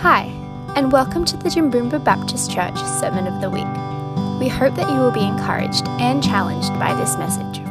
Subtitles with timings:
[0.00, 0.24] Hi,
[0.76, 3.64] and welcome to the Jimboomba Baptist Church Sermon of the Week.
[4.38, 7.62] We hope that you will be encouraged and challenged by this message.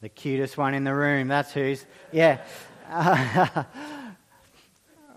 [0.00, 1.84] The cutest one in the room, that's who's.
[2.12, 2.38] Yeah.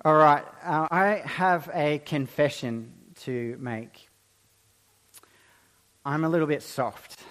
[0.04, 2.92] All right, uh, I have a confession
[3.22, 4.10] to make.
[6.04, 7.22] I'm a little bit soft.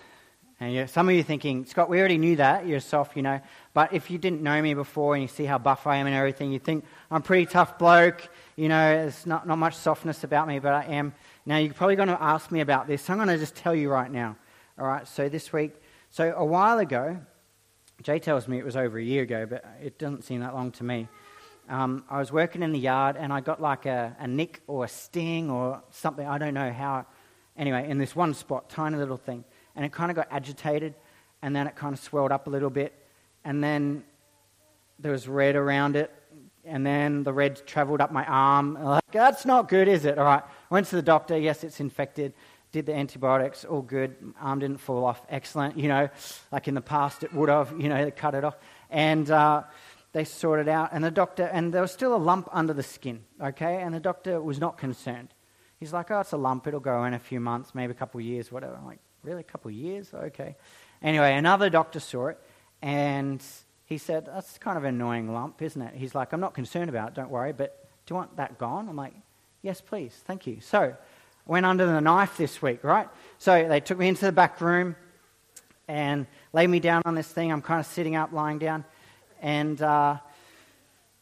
[0.61, 2.67] And some of you thinking, Scott, we already knew that.
[2.67, 3.41] You're soft, you know.
[3.75, 6.17] But if you didn't know me before and you see how buff I am and
[6.17, 8.29] everything, you think I'm a pretty tough bloke.
[8.57, 11.15] You know, there's not, not much softness about me, but I am.
[11.47, 13.03] Now, you're probably going to ask me about this.
[13.03, 14.37] So I'm going to just tell you right now.
[14.81, 15.75] All right, so this week,
[16.11, 17.19] so a while ago,
[18.03, 20.73] Jay tells me it was over a year ago, but it doesn't seem that long
[20.73, 21.09] to me.
[21.69, 24.85] Um, I was working in the yard and I got like a, a nick or
[24.85, 26.27] a sting or something.
[26.27, 27.07] I don't know how.
[27.57, 29.45] Anyway, in this one spot, tiny little thing
[29.79, 30.95] and it kind of got agitated,
[31.41, 32.93] and then it kind of swelled up a little bit,
[33.45, 34.03] and then
[34.99, 36.13] there was red around it,
[36.65, 38.75] and then the red traveled up my arm.
[38.75, 40.19] Like, that's not good, is it?
[40.19, 40.43] All right.
[40.69, 41.39] Went to the doctor.
[41.39, 42.35] Yes, it's infected.
[42.73, 43.65] Did the antibiotics.
[43.65, 44.17] All good.
[44.41, 45.25] Arm didn't fall off.
[45.31, 45.79] Excellent.
[45.79, 46.09] You know,
[46.51, 47.73] like in the past it would have.
[47.79, 48.57] You know, they cut it off.
[48.91, 49.63] And uh,
[50.13, 50.91] they sorted out.
[50.91, 53.21] And the doctor, and there was still a lump under the skin.
[53.41, 53.77] Okay.
[53.77, 55.33] And the doctor was not concerned.
[55.79, 56.67] He's like, oh, it's a lump.
[56.67, 58.75] It'll go in a few months, maybe a couple of years, whatever.
[58.75, 59.41] I'm like, Really?
[59.41, 60.13] A couple of years?
[60.15, 60.57] Okay.
[61.03, 62.39] Anyway, another doctor saw it
[62.83, 63.43] and
[63.87, 65.95] he said, That's kind of an annoying lump, isn't it?
[65.95, 68.89] He's like, I'm not concerned about it, don't worry, but do you want that gone?
[68.89, 69.15] I'm like,
[69.63, 70.61] Yes, please, thank you.
[70.61, 70.95] So,
[71.47, 73.09] went under the knife this week, right?
[73.39, 74.97] So, they took me into the back room
[75.89, 77.51] and laid me down on this thing.
[77.51, 78.85] I'm kind of sitting up, lying down,
[79.41, 80.19] and uh,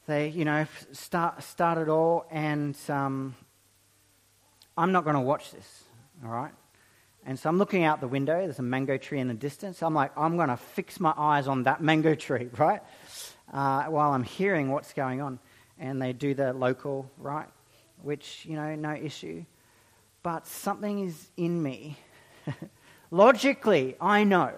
[0.06, 3.34] they, you know, start, start it all, and um,
[4.76, 5.84] I'm not going to watch this,
[6.24, 6.52] all right?
[7.28, 8.38] And so I'm looking out the window.
[8.38, 9.82] There's a mango tree in the distance.
[9.82, 12.80] I'm like, I'm going to fix my eyes on that mango tree, right?
[13.52, 15.40] Uh, while I'm hearing what's going on.
[15.78, 17.48] And they do the local, right?
[18.02, 19.44] Which, you know, no issue.
[20.22, 21.98] But something is in me.
[23.10, 24.52] Logically, I know.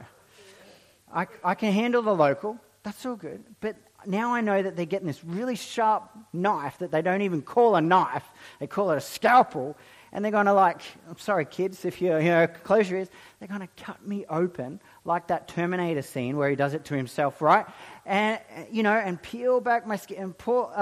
[1.12, 2.58] I, I can handle the local.
[2.82, 3.42] That's all good.
[3.60, 3.76] But
[4.06, 7.76] now I know that they're getting this really sharp knife that they don't even call
[7.76, 8.24] a knife,
[8.60, 9.76] they call it a scalpel,
[10.12, 13.08] and they're going to like, I'm sorry, kids, if you, you know, close your ears,
[13.38, 16.94] they're going to cut me open like that Terminator scene where he does it to
[16.94, 17.66] himself, right?
[18.06, 20.72] And, you know, and peel back my skin and pull,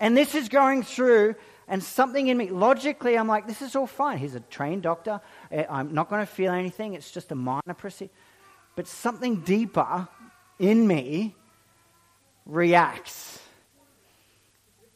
[0.00, 1.36] and this is going through,
[1.68, 4.18] and something in me, logically, I'm like, this is all fine.
[4.18, 5.20] He's a trained doctor.
[5.50, 6.94] Eh, I'm not going to feel anything.
[6.94, 8.12] It's just a minor procedure.
[8.76, 10.08] But something deeper
[10.58, 11.34] in me
[12.44, 13.38] reacts.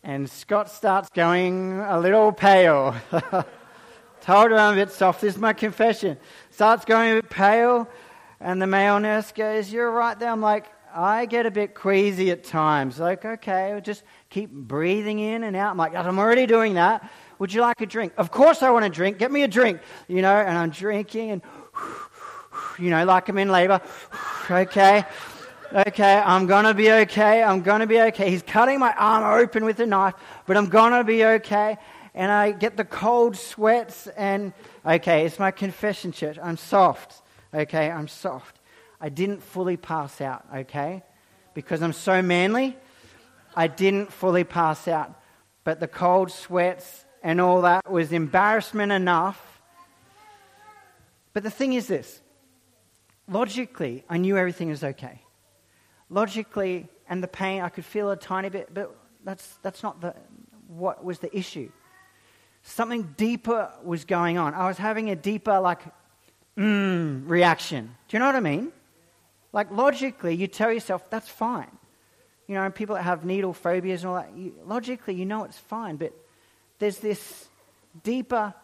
[0.02, 2.94] And Scott starts going a little pale.
[4.20, 5.20] Told her I'm a bit soft.
[5.20, 6.18] This is my confession.
[6.50, 7.88] Starts going a bit pale,
[8.40, 10.30] and the male nurse goes, You're right there.
[10.30, 12.98] I'm like, I get a bit queasy at times.
[12.98, 15.70] Like, okay, I'll just keep breathing in and out.
[15.70, 17.08] I'm like, I'm already doing that.
[17.38, 18.12] Would you like a drink?
[18.16, 19.18] Of course I want a drink.
[19.18, 19.80] Get me a drink.
[20.08, 21.42] You know, and I'm drinking and,
[22.78, 23.80] you know, like I'm in labor.
[24.50, 25.04] okay.
[25.70, 27.42] Okay, I'm to be okay.
[27.42, 28.30] I'm to be okay.
[28.30, 30.14] He's cutting my arm open with a knife,
[30.46, 31.76] but I'm to be okay
[32.18, 34.52] and I get the cold sweats, and
[34.84, 36.36] okay, it's my confession, church.
[36.42, 37.22] I'm soft.
[37.54, 38.58] Okay, I'm soft.
[39.00, 41.04] I didn't fully pass out, okay?
[41.54, 42.76] Because I'm so manly,
[43.54, 45.14] I didn't fully pass out.
[45.62, 49.62] But the cold sweats and all that was embarrassment enough.
[51.32, 52.20] But the thing is this
[53.28, 55.22] logically, I knew everything was okay.
[56.10, 58.92] Logically, and the pain, I could feel a tiny bit, but
[59.24, 60.16] that's, that's not the,
[60.66, 61.70] what was the issue
[62.62, 64.54] something deeper was going on.
[64.54, 65.80] I was having a deeper, like,
[66.56, 67.94] mm, reaction.
[68.08, 68.72] Do you know what I mean?
[69.52, 71.70] Like, logically, you tell yourself, that's fine.
[72.46, 75.58] You know, people that have needle phobias and all that, you, logically, you know it's
[75.58, 75.96] fine.
[75.96, 76.12] But
[76.78, 77.48] there's this
[78.02, 78.54] deeper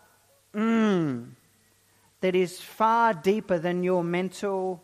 [0.52, 1.26] mm
[2.20, 4.82] that is far deeper than your mental,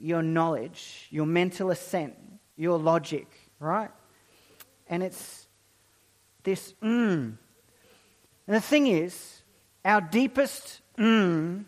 [0.00, 2.14] your knowledge, your mental assent,
[2.56, 3.26] your logic,
[3.58, 3.90] right?
[4.88, 5.46] And it's
[6.42, 7.36] this mm
[8.46, 9.42] and the thing is,
[9.84, 11.64] our deepest mm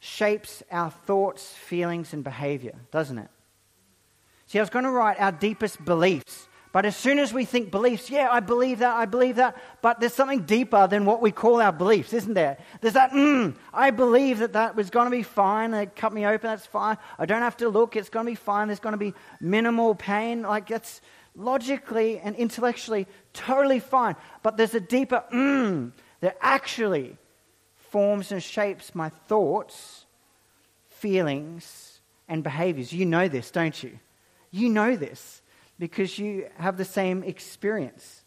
[0.00, 3.28] shapes our thoughts, feelings, and behavior, doesn't it?
[4.46, 6.48] See, I was going to write our deepest beliefs.
[6.72, 9.56] But as soon as we think beliefs, yeah, I believe that, I believe that.
[9.82, 12.58] But there's something deeper than what we call our beliefs, isn't there?
[12.80, 15.72] There's that, mm, I believe that that was going to be fine.
[15.72, 16.96] They cut me open, that's fine.
[17.18, 18.68] I don't have to look, it's going to be fine.
[18.68, 20.42] There's going to be minimal pain.
[20.42, 21.00] Like, that's
[21.34, 24.16] logically and intellectually totally fine.
[24.42, 27.16] But there's a deeper mm that actually
[27.76, 30.04] forms and shapes my thoughts,
[30.88, 32.92] feelings, and behaviors.
[32.92, 33.98] You know this, don't you?
[34.50, 35.42] You know this
[35.78, 38.22] because you have the same experience.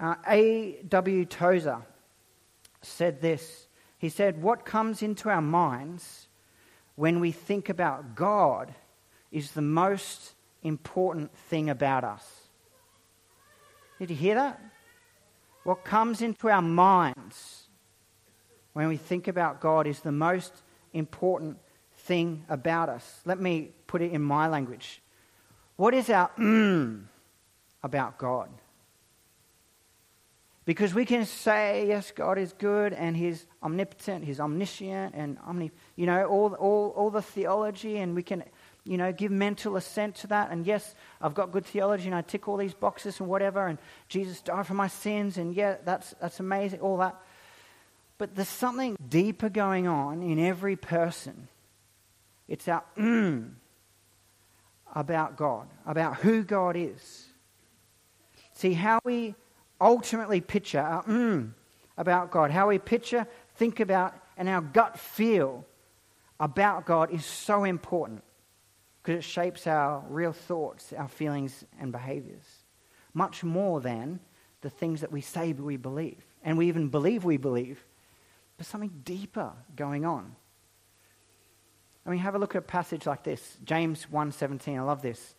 [0.00, 1.24] Uh, A.W.
[1.26, 1.82] Tozer
[2.82, 3.66] said this.
[3.98, 6.28] He said, What comes into our minds
[6.94, 8.74] when we think about God
[9.30, 12.24] is the most important thing about us.
[13.98, 14.60] Did you hear that?
[15.64, 17.68] What comes into our minds
[18.72, 20.52] when we think about God is the most
[20.92, 21.58] important
[21.98, 23.20] thing about us.
[23.24, 25.02] Let me put it in my language.
[25.76, 26.30] What is our
[27.82, 28.50] about God?
[30.64, 35.72] Because we can say, yes, God is good and He's omnipotent, He's omniscient, and omni,
[35.96, 38.44] you know, all, all, all the theology, and we can,
[38.84, 40.50] you know, give mental assent to that.
[40.50, 43.78] And yes, I've got good theology and I tick all these boxes and whatever, and
[44.08, 47.16] Jesus died for my sins, and yeah, that's, that's amazing, all that.
[48.18, 51.48] But there's something deeper going on in every person.
[52.48, 53.50] It's our mm
[54.92, 57.26] about God, about who God is.
[58.54, 59.36] See, how we
[59.80, 61.52] ultimately picture our mm
[61.96, 65.64] about God, how we picture, think about, and our gut feel
[66.40, 68.24] about God is so important
[69.02, 72.44] because it shapes our real thoughts, our feelings, and behaviors,
[73.14, 74.20] much more than
[74.60, 76.22] the things that we say we believe.
[76.42, 77.84] And we even believe we believe,
[78.56, 80.36] but something deeper going on.
[82.04, 84.78] I mean, have a look at a passage like this, James 1:17.
[84.78, 85.34] I love this.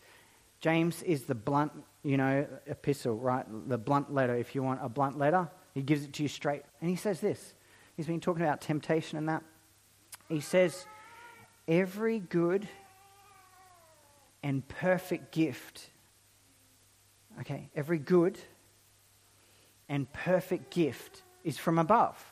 [0.60, 1.72] James is the blunt
[2.04, 3.46] you know, epistle, right?
[3.68, 6.64] The blunt letter, if you want a blunt letter, he gives it to you straight.
[6.82, 7.54] And he says this.
[7.96, 9.44] He's been talking about temptation and that.
[10.28, 10.86] He says,
[11.68, 12.68] Every good
[14.44, 15.90] and perfect gift,
[17.40, 18.38] okay, every good
[19.88, 22.24] and perfect gift is from above,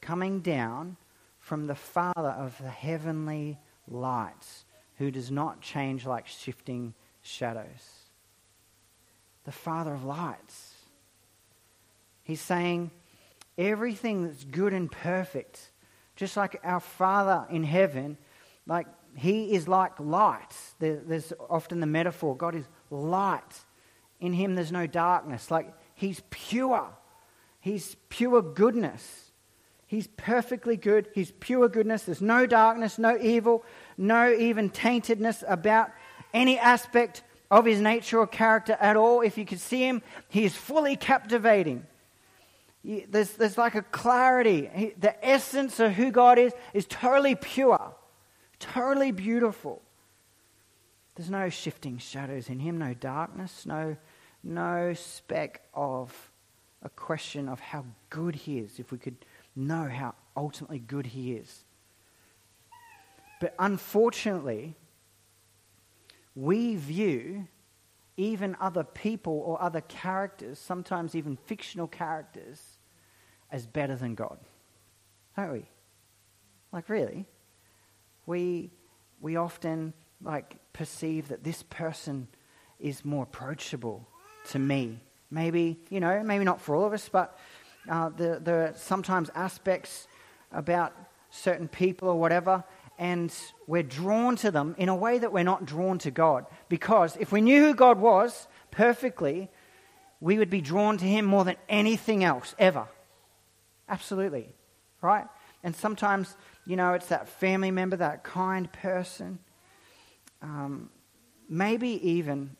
[0.00, 0.96] coming down
[1.38, 3.58] from the Father of the heavenly
[3.88, 4.64] lights,
[4.96, 8.00] who does not change like shifting shadows
[9.44, 10.74] the Father of lights.
[12.22, 12.90] He's saying
[13.58, 15.72] everything that's good and perfect,
[16.16, 18.18] just like our Father in heaven,
[18.66, 20.54] like He is like light.
[20.78, 23.64] there's often the metaphor God is light.
[24.20, 25.50] In Him there's no darkness.
[25.50, 26.88] Like He's pure.
[27.60, 29.30] He's pure goodness.
[29.86, 31.08] He's perfectly good.
[31.14, 32.04] He's pure goodness.
[32.04, 33.64] There's no darkness, no evil,
[33.98, 35.90] no even taintedness about
[36.32, 39.20] any aspect of his nature or character at all.
[39.20, 41.86] If you could see him, he is fully captivating.
[42.84, 44.94] There's, there's like a clarity.
[44.98, 47.92] The essence of who God is is totally pure,
[48.60, 49.82] totally beautiful.
[51.16, 53.96] There's no shifting shadows in him, no darkness, no,
[54.44, 56.30] no speck of
[56.82, 59.16] a question of how good he is, if we could
[59.56, 61.64] know how ultimately good he is.
[63.40, 64.76] But unfortunately,
[66.34, 67.48] we view
[68.16, 72.78] even other people or other characters, sometimes even fictional characters,
[73.50, 74.38] as better than God.
[75.36, 75.64] Don't we?
[76.72, 77.26] Like, really?
[78.30, 78.70] We,
[79.20, 79.92] we often
[80.22, 82.28] like perceive that this person
[82.78, 84.06] is more approachable
[84.50, 85.00] to me.
[85.32, 87.36] Maybe, you know, maybe not for all of us, but
[87.88, 90.06] uh, there, there are sometimes aspects
[90.52, 90.94] about
[91.30, 92.62] certain people or whatever
[93.00, 93.34] and
[93.66, 96.46] we're drawn to them in a way that we're not drawn to God.
[96.68, 99.50] Because if we knew who God was perfectly,
[100.20, 102.86] we would be drawn to Him more than anything else ever.
[103.88, 104.54] Absolutely.
[105.02, 105.26] Right?
[105.64, 106.36] And sometimes,
[106.66, 109.38] you know, it's that family member, that kind person.
[110.42, 110.90] Um,
[111.48, 112.56] maybe even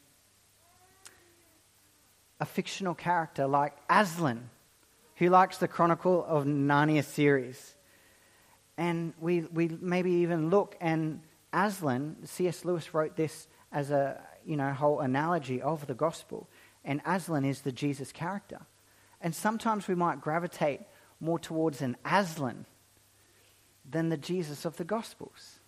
[2.41, 4.51] a fictional character like Aslan,
[5.17, 7.75] who likes the Chronicle of Narnia series.
[8.77, 11.21] And we, we maybe even look, and
[11.53, 12.65] Aslan, C.S.
[12.65, 16.49] Lewis wrote this as a you know, whole analogy of the gospel.
[16.85, 18.61] And Aslan is the Jesus character.
[19.21, 20.81] And sometimes we might gravitate
[21.21, 22.65] more towards an Aslan
[23.89, 25.61] than the Jesus of the Gospels.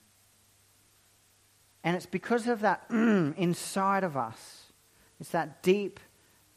[1.84, 4.72] And it's because of that mm, inside of us.
[5.20, 6.00] It's that deep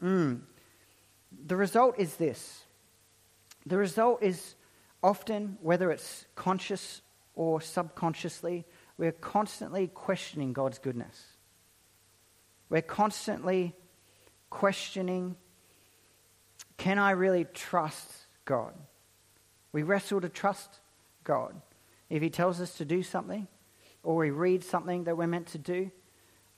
[0.01, 0.41] mm.
[1.45, 2.63] The result is this.
[3.65, 4.55] The result is
[5.03, 7.01] often, whether it's conscious
[7.35, 8.65] or subconsciously,
[8.97, 11.23] we're constantly questioning God's goodness.
[12.69, 13.75] We're constantly
[14.49, 15.35] questioning
[16.77, 18.11] can I really trust
[18.43, 18.73] God?
[19.71, 20.81] We wrestle to trust
[21.25, 21.61] God.
[22.09, 23.47] If He tells us to do something,
[24.01, 25.91] or we read something that we're meant to do,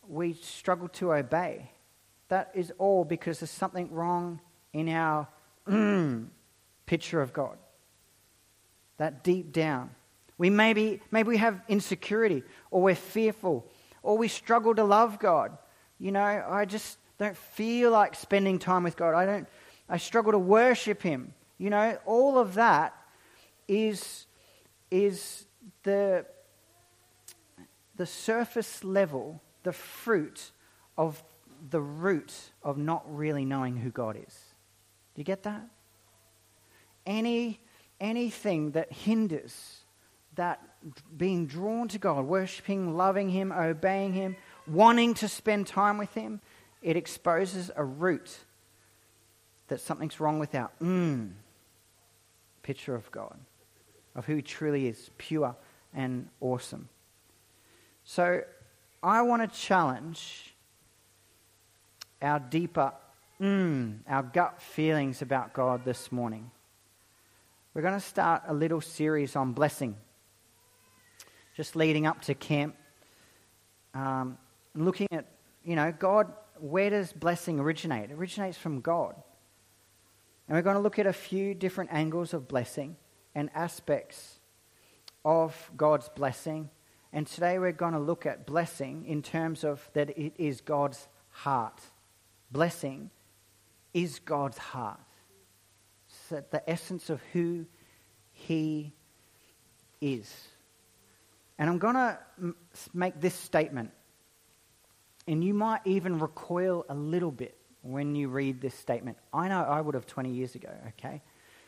[0.08, 1.72] we struggle to obey.
[2.28, 4.40] That is all because there's something wrong
[4.74, 5.28] in our
[5.68, 6.28] mm,
[6.86, 7.58] picture of God
[8.98, 9.90] that deep down.
[10.38, 13.66] We maybe, maybe we have insecurity, or we're fearful,
[14.04, 15.58] or we struggle to love God.
[15.98, 19.16] You know, I just don't feel like spending time with God.
[19.16, 19.48] I don't
[19.90, 21.34] I struggle to worship him.
[21.58, 22.94] You know, all of that
[23.68, 24.27] is
[24.92, 25.46] is
[25.84, 26.26] the
[27.96, 30.52] the surface level, the fruit
[30.98, 31.24] of
[31.70, 34.36] the root of not really knowing who God is.
[35.16, 35.68] Do you get that?
[37.06, 37.60] Any
[38.00, 39.78] anything that hinders
[40.38, 40.62] that
[41.18, 46.40] being drawn to God, worshiping, loving Him, obeying Him, wanting to spend time with Him,
[46.82, 48.38] it exposes a root
[49.68, 51.32] that something's wrong with our mm,
[52.64, 53.38] picture of God,
[54.18, 55.56] of who He truly is, pure
[55.94, 56.90] and awesome.
[58.04, 58.42] So
[59.02, 60.54] I want to challenge
[62.22, 62.92] our deeper,
[63.40, 66.50] mm, our gut feelings about God this morning.
[67.74, 69.96] We're going to start a little series on blessing,
[71.56, 72.76] just leading up to camp,
[73.94, 74.40] um,
[74.74, 75.28] looking at,
[75.64, 78.10] you know, God, where does blessing originate?
[78.10, 79.14] It originates from God.
[80.48, 82.96] And we're going to look at a few different angles of blessing
[83.38, 84.40] and aspects
[85.24, 86.70] of God's blessing.
[87.14, 91.08] And today we're going to look at blessing in terms of that it is God's
[91.30, 91.80] heart.
[92.52, 93.12] Blessing
[93.94, 95.00] is God's heart
[96.30, 97.66] the essence of who
[98.32, 98.94] He
[100.02, 100.48] is.
[101.60, 102.20] And I'm going to
[102.94, 103.92] make this statement,
[105.28, 109.18] and you might even recoil a little bit when you read this statement.
[109.34, 111.22] I know I would have 20 years ago, okay?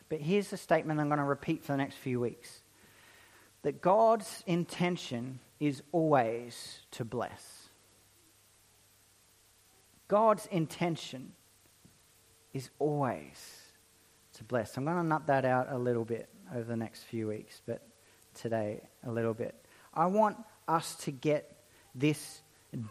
[0.09, 2.61] But here's the statement I'm going to repeat for the next few weeks
[3.61, 7.69] that God's intention is always to bless.
[10.07, 11.33] God's intention
[12.53, 13.61] is always
[14.33, 14.75] to bless.
[14.77, 17.81] I'm going to nut that out a little bit over the next few weeks, but
[18.33, 19.53] today a little bit.
[19.93, 20.37] I want
[20.67, 21.57] us to get
[21.93, 22.41] this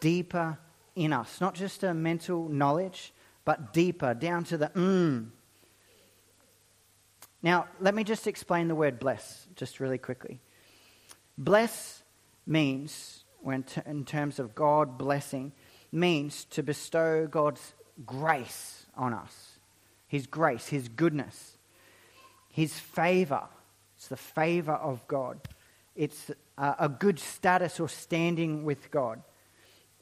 [0.00, 0.58] deeper
[0.94, 3.12] in us, not just a mental knowledge,
[3.44, 5.28] but deeper, down to the mm.
[7.42, 10.40] Now, let me just explain the word bless just really quickly.
[11.36, 12.02] Bless
[12.46, 13.24] means,
[13.66, 15.52] t- in terms of God blessing,
[15.92, 19.58] means to bestow God's grace on us.
[20.08, 21.58] His grace, His goodness,
[22.50, 23.44] His favor.
[23.96, 25.38] It's the favor of God.
[25.94, 29.22] It's a, a good status or standing with God.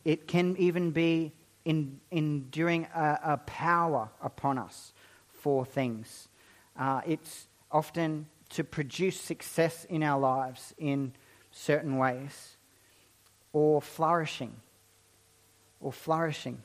[0.05, 1.33] It can even be
[1.65, 4.93] in, enduring a, a power upon us
[5.29, 6.29] for things.
[6.79, 11.13] Uh, it's often to produce success in our lives in
[11.51, 12.57] certain ways
[13.53, 14.55] or flourishing
[15.81, 16.63] or flourishing.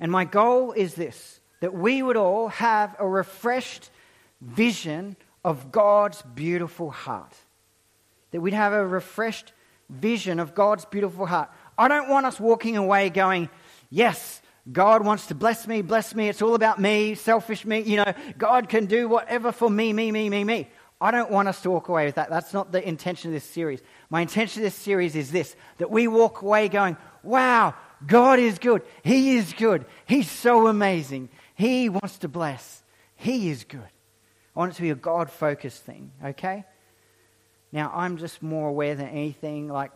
[0.00, 3.90] And my goal is this that we would all have a refreshed
[4.40, 7.34] vision of God's beautiful heart.
[8.30, 9.52] That we'd have a refreshed
[9.88, 11.50] vision of God's beautiful heart.
[11.76, 13.48] I don't want us walking away going,
[13.90, 14.40] yes,
[14.70, 16.28] God wants to bless me, bless me.
[16.28, 17.80] It's all about me, selfish me.
[17.80, 20.68] You know, God can do whatever for me, me, me, me, me.
[21.00, 22.28] I don't want us to walk away with that.
[22.28, 23.80] That's not the intention of this series.
[24.10, 27.74] My intention of this series is this that we walk away going, wow,
[28.06, 28.82] God is good.
[29.02, 29.86] He is good.
[30.06, 31.30] He's so amazing.
[31.54, 32.82] He wants to bless.
[33.16, 33.80] He is good.
[33.80, 36.64] I want it to be a God focused thing, okay?
[37.70, 39.92] Now, I'm just more aware than anything, like,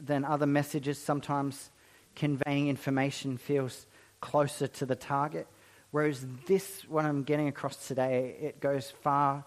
[0.00, 0.98] than other messages.
[0.98, 1.70] Sometimes
[2.18, 3.86] conveying information feels
[4.20, 5.46] closer to the target.
[5.90, 9.44] Whereas this, what I'm getting across today, it goes far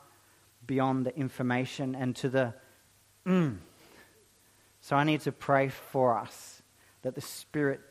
[0.66, 2.54] beyond the information and to the
[3.26, 3.58] mm.
[4.82, 6.64] So I need to pray for us
[7.04, 7.82] that the Spirit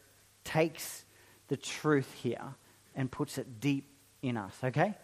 [0.43, 1.05] takes
[1.49, 2.55] the truth here
[2.97, 3.87] and puts it deep
[4.23, 4.95] in us, okay?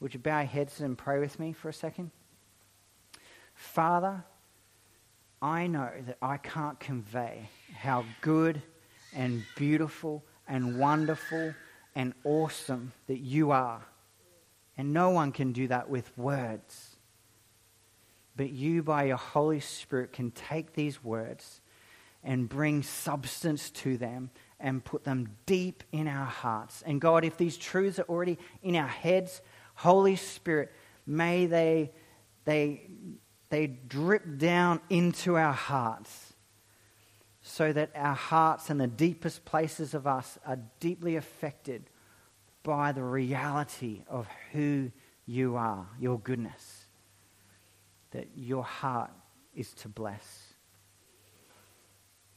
[0.00, 2.10] Would you bow your heads and pray with me for a second?
[3.54, 4.24] Father,
[5.42, 8.62] I know that I can't convey how good
[9.14, 11.54] and beautiful and wonderful
[11.94, 13.82] and awesome that you are.
[14.76, 16.96] And no one can do that with words.
[18.36, 21.60] But you, by your Holy Spirit, can take these words
[22.22, 26.82] and bring substance to them and put them deep in our hearts.
[26.84, 29.40] And God, if these truths are already in our heads,
[29.74, 30.72] Holy Spirit,
[31.06, 31.92] may they,
[32.44, 32.88] they,
[33.48, 36.25] they drip down into our hearts
[37.48, 41.88] so that our hearts and the deepest places of us are deeply affected
[42.64, 44.90] by the reality of who
[45.26, 46.86] you are, your goodness,
[48.10, 49.12] that your heart
[49.54, 50.54] is to bless.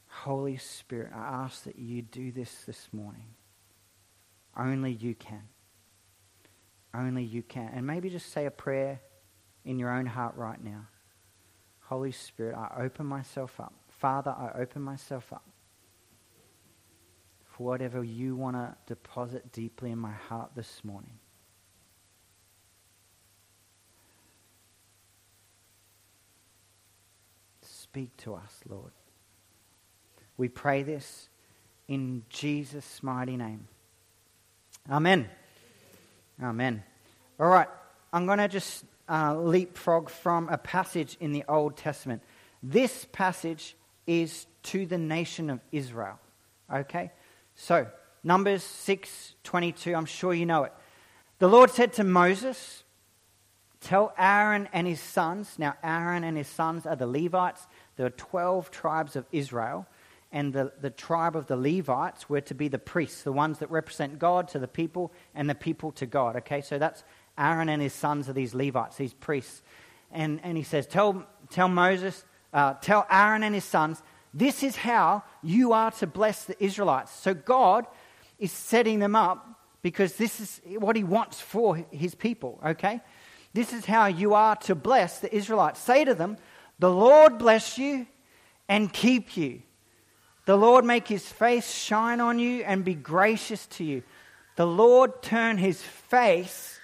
[0.09, 3.33] Holy Spirit, I ask that you do this this morning.
[4.55, 5.41] Only you can.
[6.93, 7.71] Only you can.
[7.73, 9.01] And maybe just say a prayer
[9.65, 10.85] in your own heart right now.
[11.79, 13.73] Holy Spirit, I open myself up.
[13.99, 15.43] Father, I open myself up
[17.43, 21.19] for whatever you want to deposit deeply in my heart this morning.
[27.61, 28.93] Speak to us, Lord.
[30.37, 31.27] We pray this
[31.89, 33.67] in Jesus' mighty name.
[34.89, 35.27] Amen.
[36.41, 36.83] Amen.
[37.37, 37.67] All right,
[38.13, 42.23] I'm going to just uh, leapfrog from a passage in the Old Testament.
[42.63, 43.75] This passage
[44.09, 46.19] is to the nation of Israel.
[46.73, 47.11] Okay?
[47.53, 47.87] So,
[48.23, 50.73] Numbers 6:22, I'm sure you know it.
[51.37, 52.83] The Lord said to Moses,
[53.79, 57.67] "Tell Aaron and his sons, now Aaron and his sons are the Levites.
[57.97, 59.85] There are 12 tribes of Israel,
[60.31, 63.69] and the, the tribe of the Levites were to be the priests, the ones that
[63.69, 66.35] represent God to the people and the people to God.
[66.37, 67.03] Okay, so that's
[67.37, 69.61] Aaron and his sons are these Levites, these priests.
[70.11, 74.01] And, and he says, Tell, tell Moses, uh, tell Aaron and his sons,
[74.33, 77.11] this is how you are to bless the Israelites.
[77.11, 77.85] So God
[78.37, 79.47] is setting them up
[79.81, 83.01] because this is what he wants for his people, okay?
[83.53, 85.79] This is how you are to bless the Israelites.
[85.79, 86.37] Say to them,
[86.77, 88.05] The Lord bless you
[88.67, 89.61] and keep you.
[90.45, 94.03] The Lord make his face shine on you and be gracious to you.
[94.55, 96.79] The Lord turn his face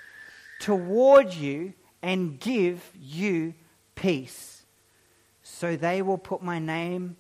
[0.60, 3.53] toward you and give you
[3.95, 4.54] peace.
[5.55, 7.15] So they will put my name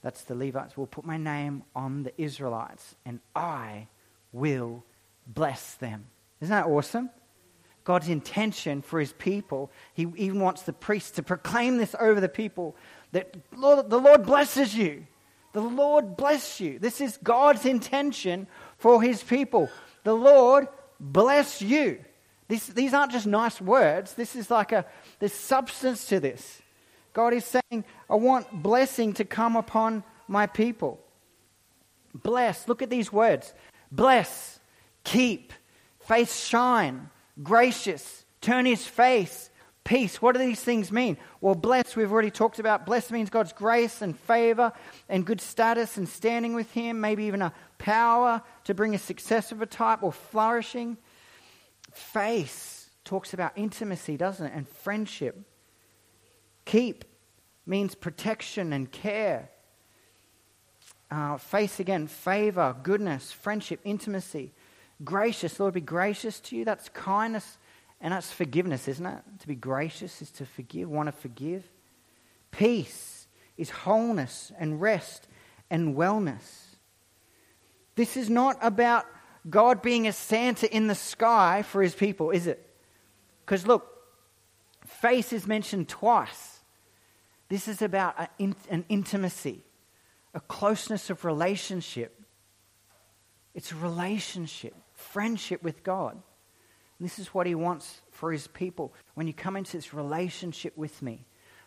[0.00, 3.88] that's the Levites, will put my name on the Israelites, and I
[4.32, 4.84] will
[5.26, 6.06] bless them.
[6.40, 7.10] Isn't that awesome?
[7.84, 12.28] God's intention for his people, he even wants the priests to proclaim this over the
[12.28, 12.74] people
[13.12, 15.06] that Lord, the Lord blesses you.
[15.52, 16.78] The Lord bless you.
[16.78, 18.46] This is God's intention
[18.78, 19.68] for his people.
[20.04, 20.68] The Lord
[21.00, 22.04] bless you.
[22.46, 24.14] This, these aren't just nice words.
[24.14, 24.86] This is like a,
[25.18, 26.62] there's substance to this.
[27.12, 31.00] God is saying, I want blessing to come upon my people.
[32.14, 32.68] Bless.
[32.68, 33.54] Look at these words
[33.90, 34.60] bless,
[35.04, 35.52] keep,
[36.00, 37.10] face shine,
[37.42, 39.50] gracious, turn his face,
[39.84, 40.20] peace.
[40.20, 41.16] What do these things mean?
[41.40, 42.86] Well, bless, we've already talked about.
[42.86, 44.72] Bless means God's grace and favor
[45.08, 49.52] and good status and standing with him, maybe even a power to bring a success
[49.52, 50.98] of a type or flourishing.
[51.92, 54.52] Face talks about intimacy, doesn't it?
[54.54, 55.40] And friendship.
[56.68, 57.06] Keep
[57.64, 59.48] means protection and care.
[61.10, 64.52] Uh, face again, favor, goodness, friendship, intimacy.
[65.02, 66.66] Gracious, Lord, be gracious to you.
[66.66, 67.56] That's kindness
[68.02, 69.22] and that's forgiveness, isn't it?
[69.38, 71.64] To be gracious is to forgive, want to forgive.
[72.50, 73.26] Peace
[73.56, 75.26] is wholeness and rest
[75.70, 76.66] and wellness.
[77.94, 79.06] This is not about
[79.48, 82.62] God being a Santa in the sky for his people, is it?
[83.46, 83.90] Because look,
[84.84, 86.57] face is mentioned twice.
[87.48, 89.60] This is about an intimacy,
[90.34, 92.20] a closeness of relationship.
[93.54, 96.12] It's a relationship, friendship with God.
[96.12, 98.92] And this is what He wants for His people.
[99.14, 101.24] When you come into this relationship with me,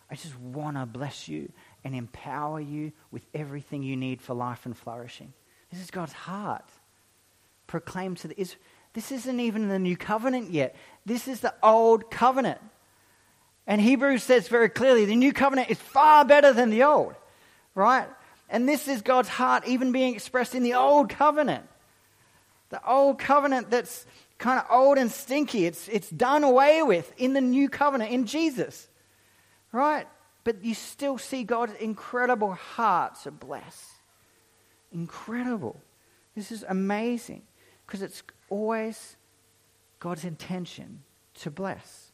[0.10, 1.52] I just want to bless you
[1.84, 5.34] and empower you with everything you need for life and flourishing.
[5.72, 6.66] This is God's heart.
[7.66, 8.62] Proclaim to the Israel.
[8.94, 10.76] This isn't even the new covenant yet.
[11.06, 12.60] This is the old covenant.
[13.68, 17.14] And Hebrews says very clearly the new covenant is far better than the old,
[17.76, 18.08] right?
[18.50, 21.66] And this is God's heart even being expressed in the old covenant.
[22.70, 24.06] The old covenant that's
[24.38, 28.26] kind of old and stinky, it's, it's done away with in the new covenant in
[28.26, 28.88] Jesus,
[29.72, 30.08] right?
[30.44, 33.92] But you still see God's incredible heart to bless.
[34.92, 35.80] Incredible.
[36.36, 37.44] This is amazing
[37.86, 39.16] because it's always
[40.00, 41.04] God's intention
[41.42, 42.11] to bless.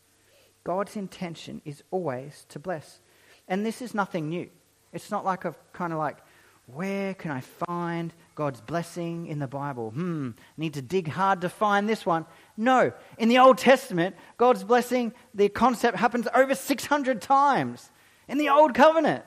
[0.67, 2.99] God's intention is always to bless.
[3.47, 4.49] And this is nothing new.
[4.91, 6.17] It's not like a kind of like,
[6.65, 9.91] where can I find God's blessing in the Bible?
[9.91, 12.25] Hmm, need to dig hard to find this one.
[12.57, 17.89] No, in the Old Testament, God's blessing, the concept happens over 600 times
[18.27, 19.23] in the Old Covenant.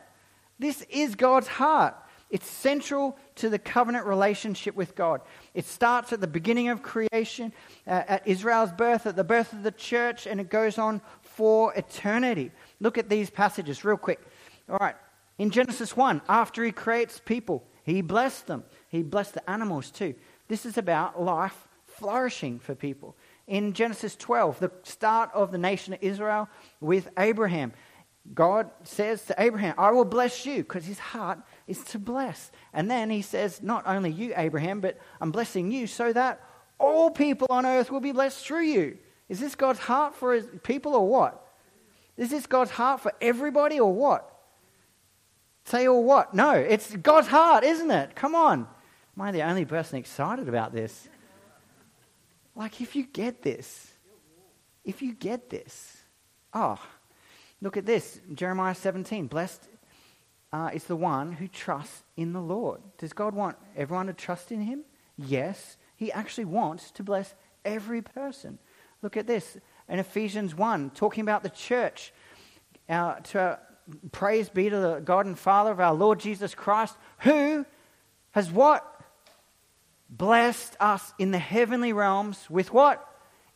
[0.58, 1.96] This is God's heart.
[2.30, 5.20] It's central to the covenant relationship with God.
[5.52, 7.52] It starts at the beginning of creation,
[7.88, 11.02] uh, at Israel's birth, at the birth of the church, and it goes on
[11.34, 12.50] for eternity.
[12.80, 14.20] Look at these passages real quick.
[14.68, 14.96] All right.
[15.38, 18.64] In Genesis 1, after he creates people, he blessed them.
[18.88, 20.14] He blessed the animals too.
[20.48, 23.16] This is about life flourishing for people.
[23.46, 26.48] In Genesis 12, the start of the nation of Israel
[26.80, 27.72] with Abraham,
[28.34, 32.50] God says to Abraham, I will bless you because his heart is to bless.
[32.72, 36.40] And then he says, Not only you, Abraham, but I'm blessing you so that
[36.78, 38.98] all people on earth will be blessed through you.
[39.30, 41.46] Is this God's heart for his people or what?
[42.16, 44.28] Is this God's heart for everybody or what?
[45.64, 46.34] Say or what?
[46.34, 48.16] No, it's God's heart, isn't it?
[48.16, 48.66] Come on.
[49.16, 51.08] Am I the only person excited about this?
[52.56, 53.92] Like, if you get this,
[54.84, 55.98] if you get this,
[56.52, 56.80] oh,
[57.60, 59.28] look at this Jeremiah 17.
[59.28, 59.68] Blessed
[60.52, 62.80] uh, is the one who trusts in the Lord.
[62.98, 64.82] Does God want everyone to trust in him?
[65.16, 65.76] Yes.
[65.94, 68.58] He actually wants to bless every person.
[69.02, 69.56] Look at this
[69.88, 72.12] in Ephesians 1, talking about the church.
[72.88, 73.56] Uh, to, uh,
[74.12, 77.64] praise be to the God and Father of our Lord Jesus Christ, who
[78.32, 78.86] has what?
[80.08, 83.06] Blessed us in the heavenly realms with what?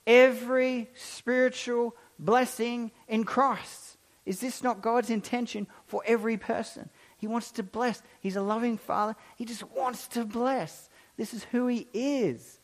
[0.07, 3.97] Every spiritual blessing in Christ.
[4.25, 6.89] Is this not God's intention for every person?
[7.19, 8.03] He wants to bless.
[8.21, 9.17] He's a loving Father.
[9.37, 10.89] He just wants to bless.
[11.17, 12.61] This is who He is.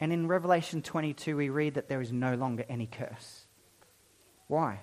[0.00, 3.44] And in Revelation 22, we read that there is no longer any curse.
[4.46, 4.80] Why?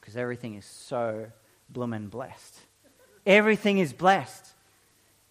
[0.00, 1.26] Because everything is so
[1.68, 2.56] bloomin' blessed.
[3.26, 4.52] Everything is blessed.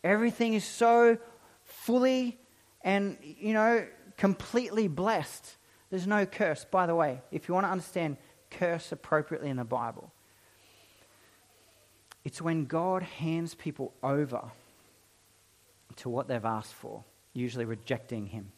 [0.03, 1.17] Everything is so
[1.63, 2.39] fully
[2.81, 3.85] and, you know,
[4.17, 5.55] completely blessed.
[5.89, 6.65] There's no curse.
[6.65, 8.17] By the way, if you want to understand
[8.49, 10.11] curse appropriately in the Bible,
[12.23, 14.51] it's when God hands people over
[15.97, 18.51] to what they've asked for, usually rejecting Him.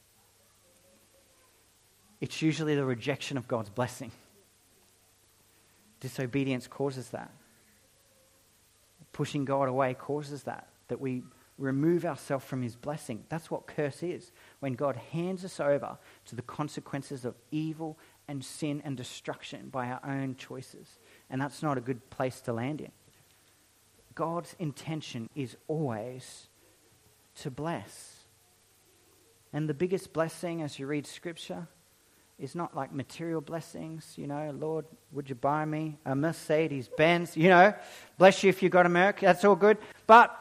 [2.23, 4.09] It's usually the rejection of God's blessing.
[5.99, 7.29] Disobedience causes that.
[9.11, 11.23] Pushing God away causes that, that we
[11.57, 13.25] remove ourselves from His blessing.
[13.27, 14.31] That's what curse is.
[14.61, 19.87] When God hands us over to the consequences of evil and sin and destruction by
[19.87, 20.99] our own choices.
[21.29, 22.93] And that's not a good place to land in.
[24.15, 26.47] God's intention is always
[27.41, 28.23] to bless.
[29.51, 31.67] And the biggest blessing as you read Scripture
[32.39, 37.37] is not like material blessings, you know, Lord, would you buy me a Mercedes Benz?
[37.37, 37.73] You know,
[38.17, 39.77] bless you if you got America, that's all good.
[40.07, 40.37] But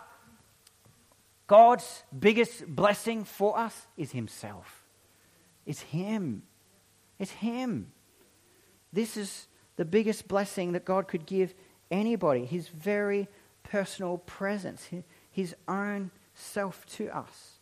[1.47, 4.85] God's biggest blessing for us is Himself.
[5.67, 6.43] It's Him.
[7.19, 7.93] It's Him.
[8.93, 11.55] This is the biggest blessing that God could give
[11.91, 13.29] anybody His very
[13.65, 14.89] personal presence,
[15.31, 17.59] His own self to us.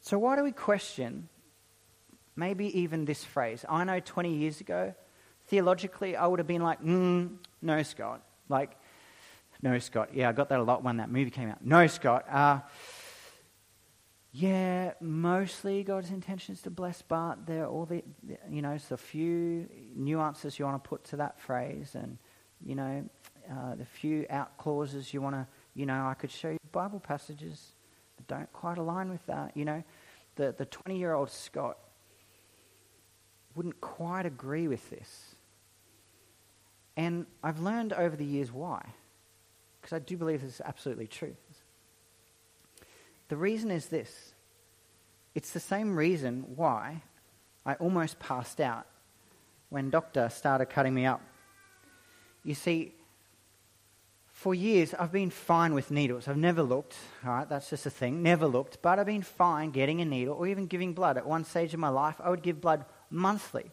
[0.00, 1.28] So, why do we question
[2.36, 3.64] maybe even this phrase?
[3.68, 4.94] I know 20 years ago,
[5.46, 8.22] theologically, I would have been like, mm, no, Scott.
[8.48, 8.76] Like,
[9.60, 10.10] no, Scott.
[10.14, 11.64] Yeah, I got that a lot when that movie came out.
[11.64, 12.26] No, Scott.
[12.30, 12.60] Uh,
[14.32, 18.02] yeah, mostly God's intention is to bless, but there are all the,
[18.48, 22.16] you know, so a few nuances you want to put to that phrase, and,
[22.64, 23.04] you know,
[23.50, 27.00] uh, the few out clauses you want to, you know, I could show you Bible
[27.00, 27.72] passages
[28.16, 29.54] that don't quite align with that.
[29.54, 29.84] You know,
[30.36, 31.78] the, the 20 year old Scott
[33.54, 35.34] wouldn't quite agree with this.
[36.96, 38.84] And I've learned over the years why.
[39.80, 41.34] Because I do believe this is absolutely true.
[43.28, 44.34] The reason is this
[45.34, 47.02] it's the same reason why
[47.64, 48.86] I almost passed out
[49.70, 51.22] when doctor started cutting me up.
[52.44, 52.94] You see,
[54.32, 56.28] for years I've been fine with needles.
[56.28, 59.70] I've never looked, all right, that's just a thing, never looked, but I've been fine
[59.70, 61.16] getting a needle or even giving blood.
[61.16, 63.70] At one stage of my life, I would give blood monthly.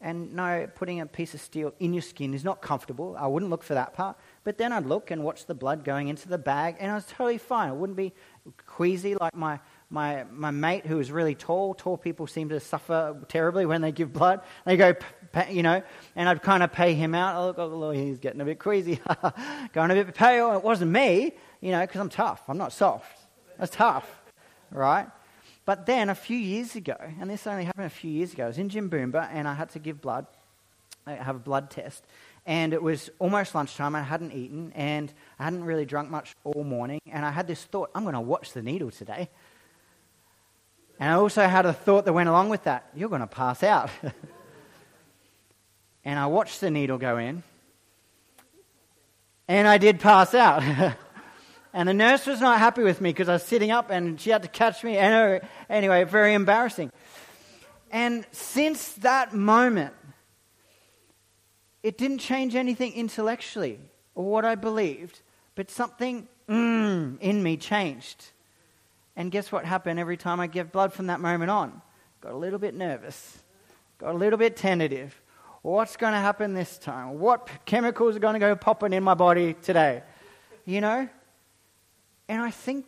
[0.00, 3.16] And no, putting a piece of steel in your skin is not comfortable.
[3.18, 4.18] I wouldn't look for that part.
[4.42, 7.06] But then I'd look and watch the blood going into the bag, and I was
[7.06, 7.70] totally fine.
[7.70, 8.12] I wouldn't be
[8.66, 11.72] queasy like my, my, my mate who was really tall.
[11.72, 14.42] Tall people seem to suffer terribly when they give blood.
[14.66, 14.94] They go,
[15.48, 15.82] you know,
[16.16, 17.36] and I'd kind of pay him out.
[17.36, 19.00] Oh, look, oh, he's getting a bit queasy,
[19.72, 20.52] going a bit pale.
[20.52, 22.42] It wasn't me, you know, because I'm tough.
[22.48, 23.20] I'm not soft.
[23.58, 24.06] That's tough,
[24.70, 25.06] right?
[25.64, 28.48] But then a few years ago, and this only happened a few years ago, I
[28.48, 30.26] was in Jimboomba and I had to give blood,
[31.06, 32.04] I have a blood test.
[32.46, 33.94] And it was almost lunchtime.
[33.94, 37.00] I hadn't eaten and I hadn't really drunk much all morning.
[37.10, 39.30] And I had this thought I'm going to watch the needle today.
[41.00, 43.62] And I also had a thought that went along with that you're going to pass
[43.62, 43.90] out.
[46.04, 47.42] and I watched the needle go in.
[49.48, 50.94] And I did pass out.
[51.74, 54.30] And the nurse was not happy with me because I was sitting up and she
[54.30, 54.96] had to catch me.
[54.96, 56.92] And anyway, very embarrassing.
[57.90, 59.92] And since that moment,
[61.82, 63.80] it didn't change anything intellectually
[64.14, 65.20] or what I believed,
[65.56, 68.24] but something mm, in me changed.
[69.16, 71.82] And guess what happened every time I gave blood from that moment on?
[72.20, 73.38] Got a little bit nervous,
[73.98, 75.20] got a little bit tentative.
[75.62, 77.18] What's going to happen this time?
[77.18, 80.04] What chemicals are going to go popping in my body today?
[80.64, 81.08] You know?
[82.28, 82.86] And I think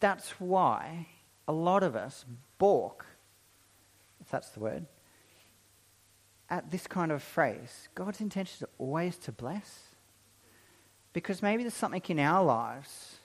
[0.00, 1.06] that's why
[1.46, 2.24] a lot of us
[2.58, 3.06] balk,
[4.20, 4.86] if that's the word,
[6.48, 9.80] at this kind of phrase, God's intention is always to bless?
[11.12, 13.18] Because maybe there's something in our lives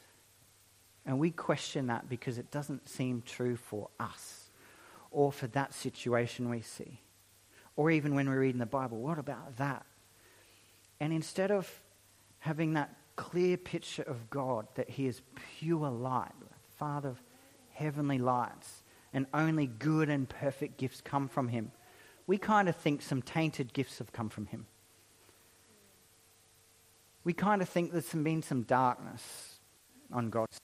[1.06, 4.50] and we question that because it doesn't seem true for us
[5.12, 7.00] or for that situation we see.
[7.76, 9.86] Or even when we read in the Bible, what about that?
[11.00, 11.70] And instead of
[12.40, 15.22] having that clear picture of God, that He is
[15.60, 16.32] pure light,
[16.78, 17.22] Father of
[17.72, 21.72] heavenly lights, and only good and perfect gifts come from Him,
[22.28, 24.66] we kind of think some tainted gifts have come from Him.
[27.24, 29.60] We kind of think there's been some darkness
[30.12, 30.58] on God's.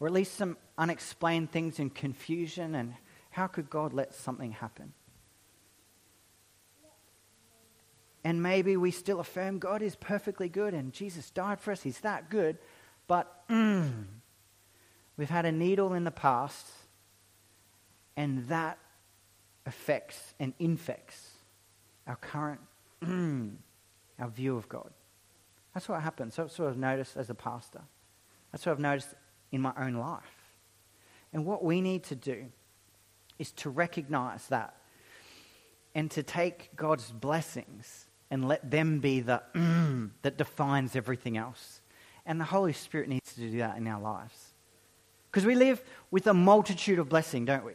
[0.00, 2.94] Or at least some unexplained things and confusion, and
[3.30, 4.92] how could God let something happen?
[8.24, 12.00] And maybe we still affirm God is perfectly good and Jesus died for us, He's
[12.00, 12.58] that good.
[13.08, 14.04] But mm,
[15.16, 16.66] we've had a needle in the past,
[18.16, 18.78] and that
[19.66, 21.30] affects and infects
[22.06, 22.60] our current,
[23.02, 23.52] mm,
[24.18, 24.90] our view of God.
[25.74, 26.36] That's what happens.
[26.36, 27.80] That's what I've noticed as a pastor.
[28.50, 29.14] That's what I've noticed
[29.50, 30.22] in my own life.
[31.32, 32.46] And what we need to do
[33.38, 34.76] is to recognize that
[35.94, 41.82] and to take God's blessings and let them be the mm, that defines everything else.
[42.24, 44.54] And the Holy Spirit needs to do that in our lives.
[45.30, 47.74] Because we live with a multitude of blessing, don't we?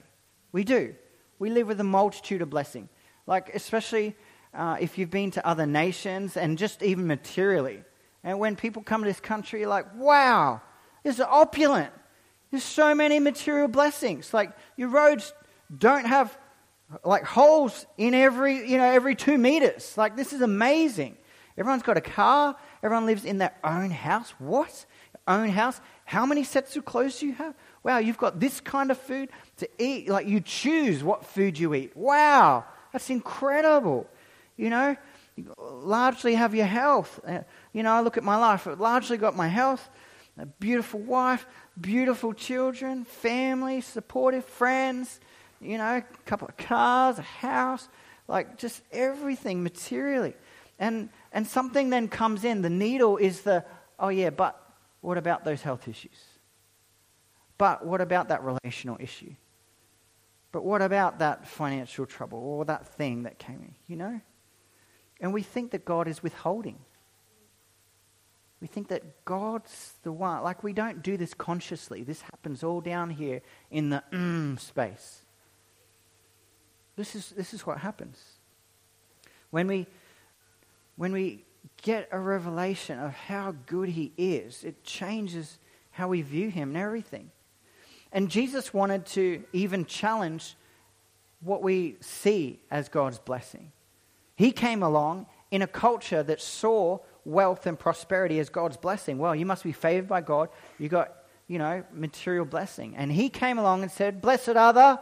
[0.51, 0.95] We do.
[1.37, 2.89] We live with a multitude of blessing.
[3.27, 4.15] Like, especially
[4.51, 7.83] uh, if you've been to other nations and just even materially.
[8.23, 10.61] And when people come to this country, you're like, wow,
[11.03, 11.93] is opulent.
[12.49, 14.33] There's so many material blessings.
[14.33, 15.33] Like, your roads
[15.77, 16.35] don't have
[17.03, 19.97] like holes in every, you know, every two meters.
[19.97, 21.17] Like, this is amazing.
[21.57, 22.55] Everyone's got a car.
[22.83, 24.33] Everyone lives in their own house.
[24.39, 24.85] What?
[25.27, 25.81] Own house?
[26.05, 27.53] How many sets of clothes do you have?
[27.83, 30.07] Wow, you've got this kind of food to eat.
[30.07, 31.95] Like, you choose what food you eat.
[31.95, 34.07] Wow, that's incredible.
[34.55, 34.95] You know,
[35.35, 37.19] you largely have your health.
[37.27, 37.39] Uh,
[37.73, 38.67] you know, I look at my life.
[38.67, 39.89] I've largely got my health,
[40.37, 41.45] a beautiful wife,
[41.79, 45.19] beautiful children, family, supportive friends
[45.61, 47.87] you know, a couple of cars, a house,
[48.27, 50.35] like just everything materially.
[50.79, 52.61] And, and something then comes in.
[52.61, 53.65] The needle is the,
[53.99, 54.61] oh yeah, but
[55.01, 56.17] what about those health issues?
[57.57, 59.33] But what about that relational issue?
[60.51, 64.21] But what about that financial trouble or that thing that came in, you know?
[65.19, 66.77] And we think that God is withholding.
[68.61, 70.43] We think that God's the one.
[70.43, 72.03] Like, we don't do this consciously.
[72.03, 75.23] This happens all down here in the mm space.
[76.97, 78.21] This is, this is what happens.
[79.51, 79.87] When we,
[80.97, 81.45] when we
[81.83, 85.59] get a revelation of how good he is, it changes
[85.91, 87.31] how we view him and everything.
[88.11, 90.55] And Jesus wanted to even challenge
[91.41, 93.71] what we see as God's blessing.
[94.35, 99.19] He came along in a culture that saw wealth and prosperity as God's blessing.
[99.19, 100.49] Well, you must be favored by God.
[100.79, 101.13] You got,
[101.47, 102.95] you know, material blessing.
[102.95, 104.99] And he came along and said, Blessed are the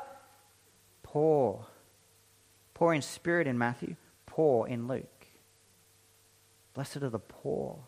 [1.03, 1.65] poor.
[2.75, 3.95] Poor in spirit in Matthew,
[4.27, 5.25] poor in Luke.
[6.75, 7.79] Blessed are the poor.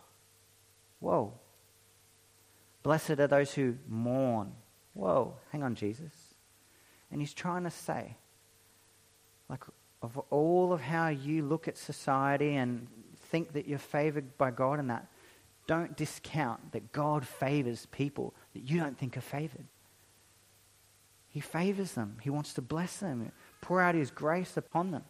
[0.99, 1.33] Whoa.
[2.83, 4.53] Blessed are those who mourn.
[4.93, 6.13] Whoa, hang on, Jesus.
[7.11, 8.15] And he's trying to say,
[9.49, 9.63] like,
[10.01, 12.87] of all of how you look at society and
[13.29, 15.07] think that you're favored by God and that,
[15.67, 19.65] don't discount that God favors people that you don't think are favored.
[21.27, 25.03] He favors them, He wants to bless them pour out His grace upon them.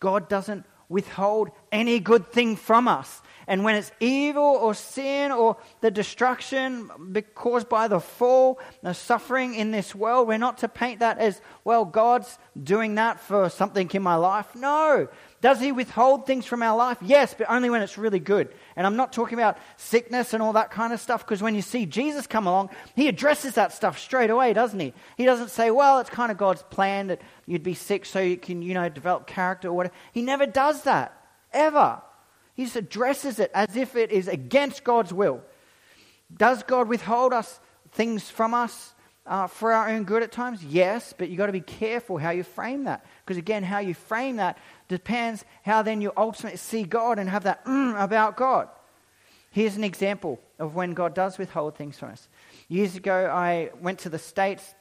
[0.00, 3.22] God doesn't withhold any good thing from us.
[3.46, 6.90] And when it's evil or sin or the destruction
[7.34, 11.40] caused by the fall, the suffering in this world, we're not to paint that as,
[11.64, 14.54] well, God's doing that for something in my life.
[14.54, 15.08] No.
[15.40, 16.98] Does He withhold things from our life?
[17.00, 18.52] Yes, but only when it's really good.
[18.76, 21.62] And I'm not talking about sickness and all that kind of stuff, because when you
[21.62, 24.92] see Jesus come along, He addresses that stuff straight away, doesn't He?
[25.16, 28.36] He doesn't say, well, it's kind of God's plan that you'd be sick so you
[28.36, 29.94] can, you know, develop character or whatever.
[30.12, 31.17] He never does that,
[31.52, 32.00] ever.
[32.54, 35.42] He just addresses it as if it is against God's will.
[36.34, 37.60] Does God withhold us
[37.92, 38.94] things from us
[39.26, 40.64] uh, for our own good at times?
[40.64, 43.04] Yes, but you've got to be careful how you frame that.
[43.24, 44.58] Because again, how you frame that
[44.88, 48.68] depends how then you ultimately see God and have that mm, about God.
[49.50, 52.28] Here's an example of when God does withhold things from us.
[52.68, 54.74] Years ago, I went to the States.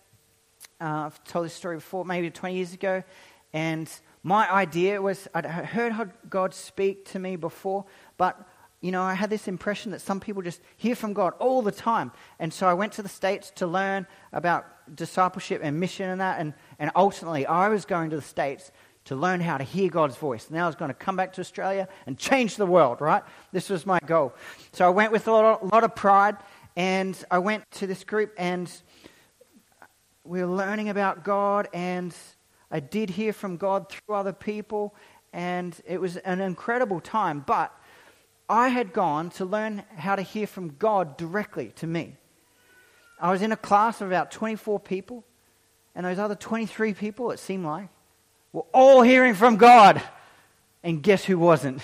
[0.82, 3.04] Uh, I've told this story before, maybe 20 years ago.
[3.54, 3.90] And
[4.28, 7.86] my idea was I'd heard God speak to me before,
[8.18, 8.46] but
[8.82, 11.72] you know, I had this impression that some people just hear from God all the
[11.72, 12.12] time.
[12.38, 16.42] And so I went to the States to learn about discipleship and mission and that.
[16.42, 18.70] And, and ultimately, I was going to the States
[19.06, 20.52] to learn how to hear God's voice.
[20.52, 23.24] Now I was going to come back to Australia and change the world, right?
[23.54, 24.34] This was my goal.
[24.74, 26.36] So I went with a lot, of, lot of pride,
[26.76, 28.70] and I went to this group, and
[30.26, 32.14] we were learning about God, and
[32.70, 34.94] I did hear from God through other people,
[35.34, 37.44] and it was an incredible time.
[37.46, 37.74] But
[38.50, 42.16] I had gone to learn how to hear from God directly to me.
[43.20, 45.24] I was in a class of about 24 people,
[45.96, 47.90] and those other 23 people, it seemed like,
[48.54, 50.02] were all hearing from God.
[50.84, 51.82] And guess who wasn't?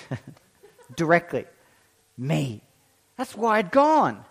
[0.96, 1.46] Directly.
[2.18, 2.62] Me.
[3.18, 4.24] That's why I'd gone.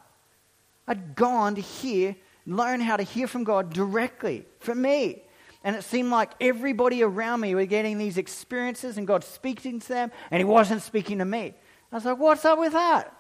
[0.87, 5.23] I'd gone to hear, learn how to hear from God directly from me.
[5.65, 9.89] And it seemed like everybody around me were getting these experiences and God speaking to
[9.89, 11.55] them, and He wasn't speaking to me.
[11.91, 13.15] I was like, what's up with that?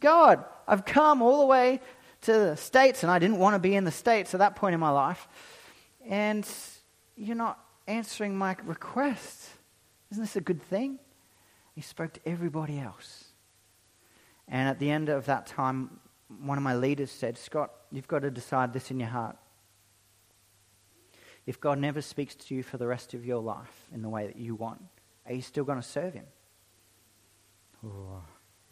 [0.00, 1.80] God, I've come all the way
[2.22, 4.74] to the States, and I didn't want to be in the States at that point
[4.74, 5.28] in my life.
[6.06, 6.46] And
[7.16, 9.48] you're not answering my request.
[10.10, 10.98] Isn't this a good thing?
[11.74, 13.24] He spoke to everybody else.
[14.48, 16.00] And at the end of that time,
[16.42, 19.36] one of my leaders said, Scott, you've got to decide this in your heart.
[21.46, 24.26] If God never speaks to you for the rest of your life in the way
[24.26, 24.82] that you want,
[25.26, 26.26] are you still going to serve Him?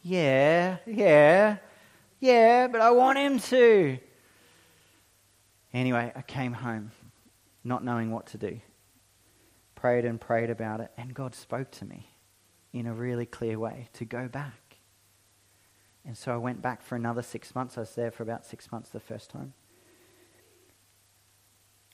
[0.03, 1.57] Yeah, yeah,
[2.21, 3.99] yeah, but I want Him to.
[5.73, 6.93] Anyway, I came home
[7.65, 8.61] not knowing what to do
[9.79, 12.09] prayed and prayed about it, and God spoke to me
[12.73, 14.79] in a really clear way to go back.
[16.05, 17.77] And so I went back for another six months.
[17.77, 19.53] I was there for about six months the first time.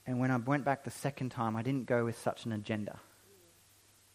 [0.07, 2.99] And when I went back the second time, I didn't go with such an agenda.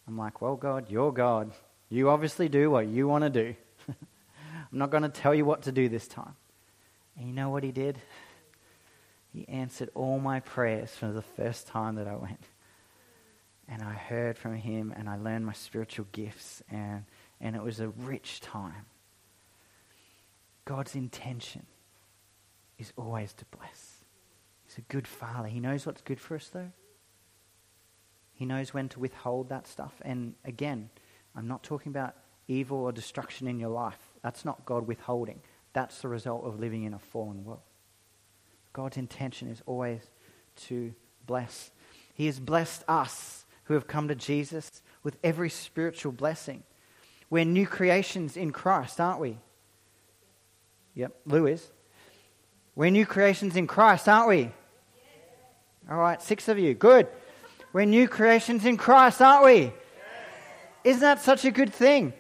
[0.08, 1.52] I'm like, well, God, you're God.
[1.90, 3.56] You obviously do what you want to do.
[3.88, 6.36] I'm not going to tell you what to do this time.
[7.18, 7.98] And you know what he did?
[9.34, 12.44] He answered all my prayers for the first time that I went
[13.68, 17.06] and I heard from him and I learned my spiritual gifts and,
[17.40, 18.86] and it was a rich time.
[20.66, 21.66] God's intention
[22.78, 23.89] is always to bless.
[24.80, 25.50] A good father.
[25.50, 26.72] He knows what's good for us though.
[28.32, 29.94] He knows when to withhold that stuff.
[30.04, 30.90] And again,
[31.36, 32.16] I'm not talking about
[32.48, 34.00] evil or destruction in your life.
[34.24, 35.42] That's not God withholding.
[35.74, 37.60] That's the result of living in a fallen world.
[38.72, 40.00] God's intention is always
[40.68, 40.94] to
[41.28, 41.72] bless.
[42.14, 46.64] He has blessed us who have come to Jesus with every spiritual blessing.
[47.30, 49.40] We're new creations in Christ, aren't we?
[50.96, 51.70] Yep, Lou is.
[52.76, 54.52] We're new creations in Christ, aren't we?
[55.90, 56.76] All right, six of you.
[56.76, 57.08] Good.
[57.74, 59.74] We're new creations in Christ, aren't we?
[60.84, 62.14] Isn't that such a good thing?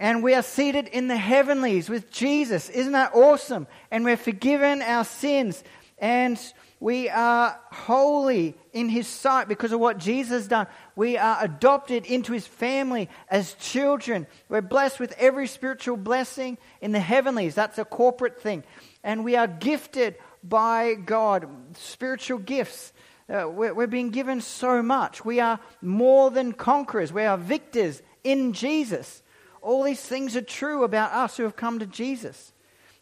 [0.00, 2.68] And we are seated in the heavenlies with Jesus.
[2.68, 3.68] Isn't that awesome?
[3.92, 5.62] And we're forgiven our sins.
[5.98, 6.36] And
[6.80, 10.66] we are holy in his sight because of what Jesus has done.
[10.96, 14.26] We are adopted into his family as children.
[14.48, 17.54] We're blessed with every spiritual blessing in the heavenlies.
[17.54, 18.64] That's a corporate thing.
[19.04, 22.92] And we are gifted by God, spiritual gifts.
[23.28, 25.24] Uh, we're, we're being given so much.
[25.24, 27.12] We are more than conquerors.
[27.12, 29.22] We are victors in Jesus.
[29.62, 32.52] All these things are true about us who have come to Jesus.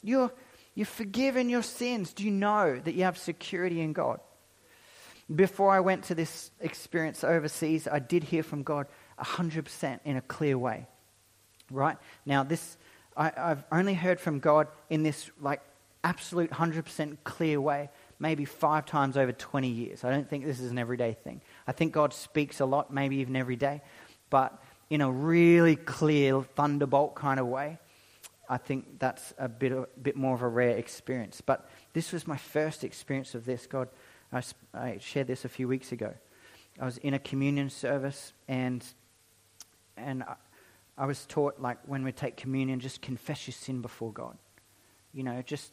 [0.02, 0.32] You're
[0.74, 2.12] you're forgiven your sins.
[2.12, 4.20] Do you know that you have security in God?
[5.34, 8.86] Before I went to this experience overseas, I did hear from God
[9.18, 10.86] 100% in a clear way.
[11.70, 11.96] Right?
[12.26, 12.76] Now, this,
[13.16, 15.62] I, I've only heard from God in this like
[16.04, 20.04] absolute 100% clear way maybe five times over 20 years.
[20.04, 21.40] I don't think this is an everyday thing.
[21.66, 23.82] I think God speaks a lot, maybe even every day,
[24.30, 27.78] but in a really clear thunderbolt kind of way.
[28.48, 31.40] I think that's a bit, a bit more of a rare experience.
[31.40, 33.66] But this was my first experience of this.
[33.66, 33.88] God,
[34.32, 34.42] I,
[34.74, 36.12] I shared this a few weeks ago.
[36.78, 38.84] I was in a communion service, and,
[39.96, 40.34] and I,
[40.98, 44.36] I was taught, like, when we take communion, just confess your sin before God.
[45.14, 45.72] You know, just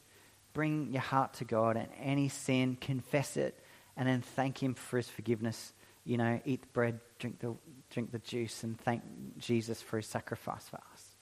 [0.53, 3.57] bring your heart to God, and any sin, confess it,
[3.97, 5.73] and then thank Him for His forgiveness.
[6.03, 7.55] You know, eat the bread, drink the,
[7.89, 9.03] drink the juice, and thank
[9.37, 11.15] Jesus for His sacrifice for us.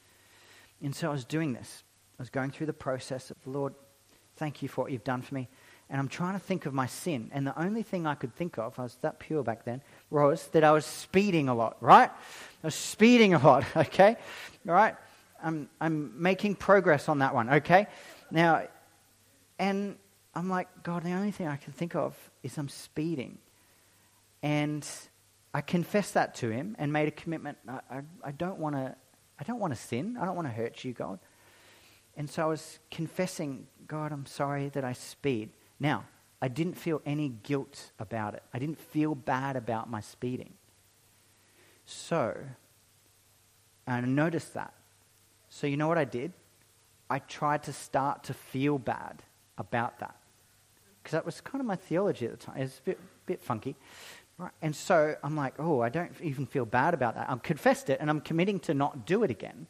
[0.82, 1.84] And so I was doing this.
[2.18, 3.74] I was going through the process of, Lord,
[4.38, 5.48] thank you for what you've done for me.
[5.90, 7.32] And I'm trying to think of my sin.
[7.34, 10.48] And the only thing I could think of, I was that pure back then, was
[10.50, 12.10] that I was speeding a lot, right?
[12.10, 14.16] I was speeding a lot, okay?
[14.68, 14.96] All right?
[15.44, 17.88] I'm, I'm making progress on that one, okay?
[18.30, 18.68] Now,
[19.60, 19.98] and
[20.34, 23.38] I'm like, God, the only thing I can think of is I'm speeding.
[24.42, 24.88] And
[25.54, 27.58] I confessed that to him and made a commitment.
[27.68, 28.96] I, I, I don't want to
[29.40, 30.18] I don't want to sin.
[30.20, 31.20] I don't want to hurt you, God.
[32.18, 35.52] And so I was confessing, God, I'm sorry that I speed.
[35.80, 36.04] Now,
[36.42, 38.44] I didn't feel any guilt about it.
[38.54, 40.56] I didn't feel bad about my speeding.
[41.86, 42.36] So,
[43.88, 44.74] I noticed that.
[45.48, 46.34] So, you know what I did?
[47.10, 49.24] I tried to start to feel bad
[49.60, 50.16] about that.
[51.04, 52.58] Because that was kind of my theology at the time.
[52.58, 53.76] It was a bit, bit funky.
[54.38, 54.52] Right?
[54.62, 57.30] And so I'm like, oh, I don't even feel bad about that.
[57.30, 59.68] I've confessed it and I'm committing to not do it again.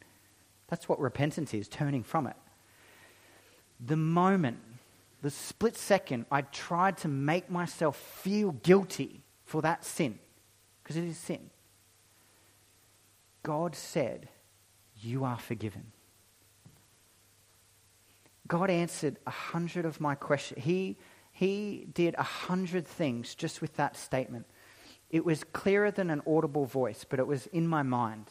[0.68, 2.36] That's what repentance is, turning from it.
[3.84, 4.58] The moment,
[5.22, 10.18] the split second, I tried to make myself feel guilty for that sin,
[10.82, 11.50] because it is sin,
[13.42, 14.28] God said,
[15.00, 15.90] You are forgiven.
[18.50, 20.64] God answered a hundred of my questions.
[20.64, 20.96] He,
[21.30, 24.44] he did a hundred things just with that statement.
[25.08, 28.26] It was clearer than an audible voice, but it was in my mind.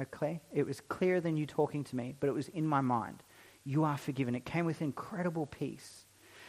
[0.00, 0.40] Okay?
[0.52, 3.22] It was clearer than you talking to me, but it was in my mind.
[3.64, 4.34] You are forgiven.
[4.34, 6.06] It came with incredible peace.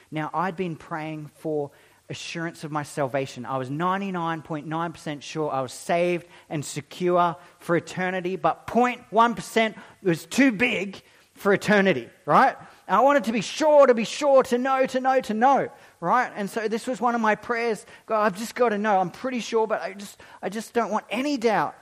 [0.09, 1.69] Now, I'd been praying for
[2.09, 3.45] assurance of my salvation.
[3.45, 10.51] I was 99.9% sure I was saved and secure for eternity, but 0.1% was too
[10.51, 10.99] big
[11.35, 12.55] for eternity, right?
[12.93, 15.69] I wanted to be sure, to be sure, to know, to know, to know,
[15.99, 16.31] right?
[16.35, 17.85] And so this was one of my prayers.
[18.05, 18.99] God, I've just got to know.
[18.99, 21.75] I'm pretty sure, but I just, I just don't want any doubt.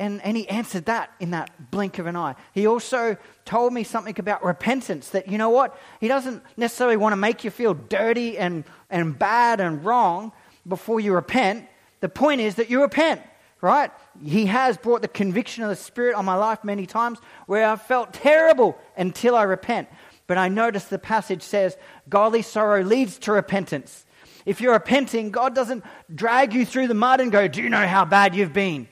[0.00, 2.34] And, and he answered that in that blink of an eye.
[2.54, 5.78] He also told me something about repentance that, you know what?
[6.00, 10.32] He doesn't necessarily want to make you feel dirty and, and bad and wrong
[10.66, 11.68] before you repent.
[12.00, 13.20] The point is that you repent,
[13.60, 13.90] right?
[14.24, 17.82] He has brought the conviction of the Spirit on my life many times where I've
[17.82, 19.86] felt terrible until I repent.
[20.30, 21.76] But I notice the passage says
[22.08, 24.06] godly sorrow leads to repentance.
[24.46, 25.82] If you're repenting, God doesn't
[26.14, 28.86] drag you through the mud and go, Do you know how bad you've been?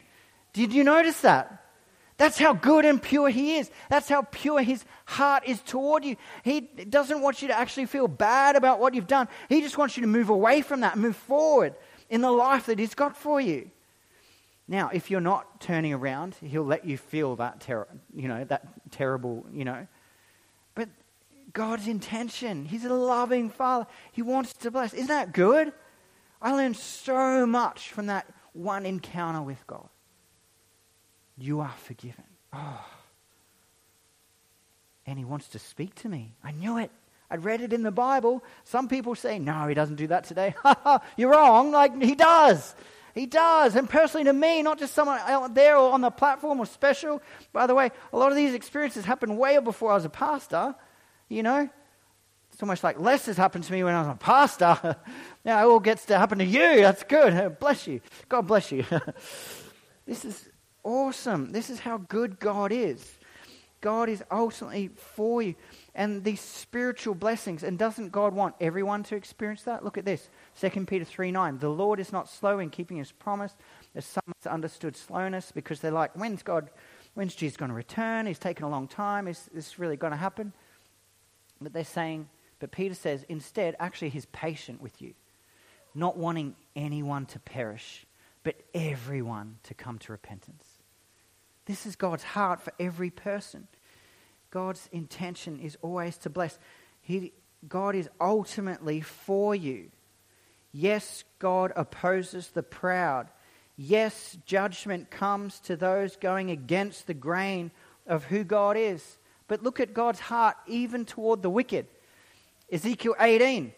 [0.53, 1.65] Did you notice that?
[2.17, 3.71] That's how good and pure He is.
[3.89, 6.17] That's how pure His heart is toward you.
[6.43, 9.29] He doesn't want you to actually feel bad about what you've done.
[9.49, 11.77] He just wants you to move away from that and move forward
[12.11, 13.71] in the life that He's got for you.
[14.67, 18.91] Now, if you're not turning around, He'll let you feel that terror, you know, that
[18.91, 19.87] terrible, you know.
[20.75, 20.89] But
[21.59, 23.89] God's intention, He's a loving Father.
[24.13, 24.95] He wants to bless.
[24.95, 25.73] Isn't that good?
[26.41, 29.89] I learned so much from that one encounter with God.
[31.37, 32.23] You are forgiven.
[32.53, 32.87] Oh.
[35.05, 36.37] And he wants to speak to me.
[36.45, 36.93] I knew it.
[37.29, 38.45] I'd read it in the Bible.
[38.63, 40.55] Some people say, no, he doesn't do that today.
[41.17, 41.73] You're wrong.
[41.73, 42.77] Like, he does.
[43.17, 43.75] He does.
[43.75, 47.21] And personally to me, not just someone out there or on the platform or special.
[47.53, 50.77] By the way, a lot of these experiences happened way before I was a pastor.
[51.29, 51.69] You know?
[52.53, 54.97] It's almost like less has happened to me when I was a pastor.
[55.45, 56.77] now it all gets to happen to you.
[56.81, 57.59] That's good.
[57.61, 58.01] Bless you.
[58.29, 58.85] God bless you.
[60.07, 60.49] this is
[60.83, 61.53] awesome.
[61.53, 63.19] This is how good God is.
[63.81, 65.55] God is ultimately for you.
[65.95, 69.85] And these spiritual blessings, and doesn't God want everyone to experience that?
[69.85, 70.29] Look at this
[70.61, 71.59] 2 Peter 3 9.
[71.59, 73.55] The Lord is not slow in keeping his promise,
[73.95, 76.71] as some understood slowness because they're like, when's God,
[77.15, 78.27] when's Jesus going to return?
[78.27, 79.29] He's taken a long time.
[79.29, 80.53] Is this really going to happen?
[81.61, 82.29] But they're saying,
[82.59, 85.15] but Peter says, instead, actually, he's patient with you,
[85.95, 88.07] not wanting anyone to perish,
[88.43, 90.65] but everyone to come to repentance.
[91.67, 93.69] This is God's heart for every person.
[94.51, 96.59] God's intention is always to bless.
[97.01, 97.33] He,
[97.69, 99.91] God is ultimately for you.
[100.73, 103.29] Yes, God opposes the proud.
[103.77, 107.71] Yes, judgment comes to those going against the grain
[108.07, 109.19] of who God is.
[109.49, 111.87] But look at God's heart even toward the wicked.
[112.71, 113.73] Ezekiel 18.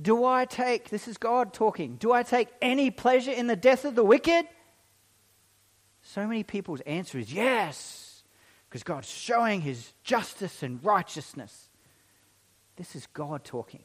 [0.00, 3.84] Do I take, this is God talking, do I take any pleasure in the death
[3.84, 4.46] of the wicked?
[6.00, 8.22] So many people's answer is yes,
[8.68, 11.68] because God's showing his justice and righteousness.
[12.76, 13.82] This is God talking.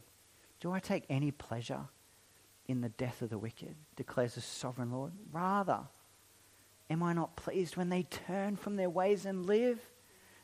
[0.61, 1.81] Do I take any pleasure
[2.67, 3.75] in the death of the wicked?
[3.95, 5.11] declares the sovereign Lord.
[5.31, 5.81] Rather,
[6.89, 9.79] am I not pleased when they turn from their ways and live?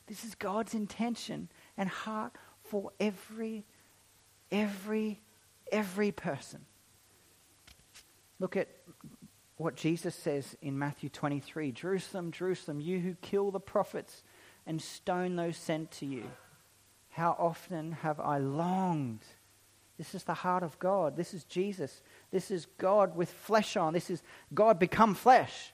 [0.06, 2.32] This is God's intention and heart
[2.62, 3.64] for every,
[4.50, 5.20] every,
[5.72, 6.64] every person.
[8.38, 8.68] Look at
[9.56, 14.22] what Jesus says in Matthew 23 Jerusalem, Jerusalem, you who kill the prophets
[14.66, 16.24] and stone those sent to you.
[17.10, 19.20] How often have I longed?
[19.96, 21.16] This is the heart of God.
[21.16, 22.02] This is Jesus.
[22.32, 23.92] This is God with flesh on.
[23.92, 25.72] This is God become flesh.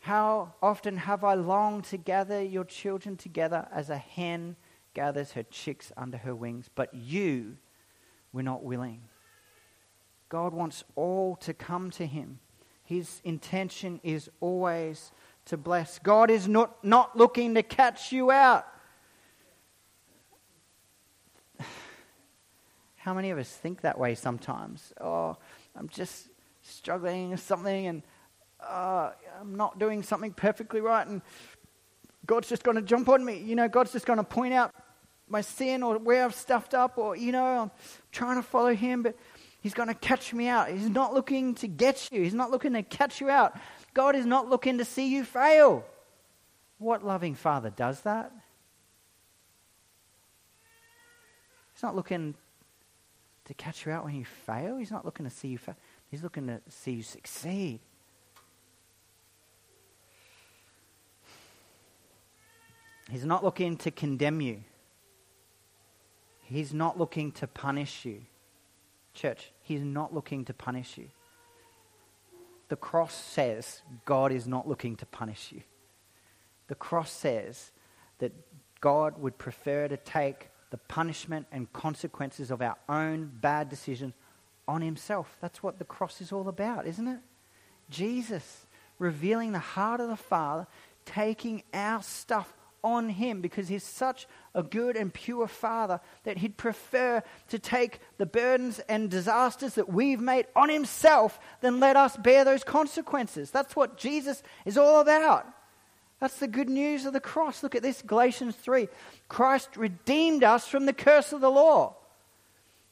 [0.00, 4.56] How often have I longed to gather your children together as a hen
[4.94, 7.58] gathers her chicks under her wings, but you
[8.32, 9.02] were not willing.
[10.30, 12.38] God wants all to come to him.
[12.82, 15.12] His intention is always
[15.46, 15.98] to bless.
[15.98, 18.66] God is not, not looking to catch you out.
[22.96, 24.94] How many of us think that way sometimes?
[25.00, 25.36] Oh,
[25.76, 26.28] I'm just
[26.62, 28.02] struggling with something and
[28.68, 31.22] uh, I'm not doing something perfectly right and
[32.26, 33.38] God's just going to jump on me.
[33.38, 34.72] You know, God's just going to point out
[35.28, 37.70] my sin or where I've stuffed up or, you know, I'm
[38.12, 39.16] trying to follow Him, but
[39.60, 40.70] He's going to catch me out.
[40.70, 43.58] He's not looking to get you, He's not looking to catch you out.
[43.94, 45.84] God is not looking to see you fail.
[46.78, 48.32] What loving father does that?
[51.74, 52.34] He's not looking
[53.46, 54.76] to catch you out when you fail.
[54.76, 55.76] He's not looking to see you fail.
[56.10, 57.80] He's looking to see you succeed.
[63.10, 64.62] He's not looking to condemn you.
[66.42, 68.22] He's not looking to punish you.
[69.14, 71.08] Church, He's not looking to punish you.
[72.68, 75.62] The cross says God is not looking to punish you.
[76.68, 77.72] The cross says
[78.18, 78.32] that
[78.80, 84.14] God would prefer to take the punishment and consequences of our own bad decisions
[84.68, 85.36] on Himself.
[85.40, 87.18] That's what the cross is all about, isn't it?
[87.90, 88.66] Jesus
[89.00, 90.68] revealing the heart of the Father,
[91.04, 96.56] taking our stuff on him because he's such a good and pure father that he'd
[96.56, 102.16] prefer to take the burdens and disasters that we've made on himself than let us
[102.16, 103.50] bear those consequences.
[103.50, 105.46] That's what Jesus is all about.
[106.20, 107.62] That's the good news of the cross.
[107.62, 108.88] Look at this Galatians 3.
[109.28, 111.96] Christ redeemed us from the curse of the law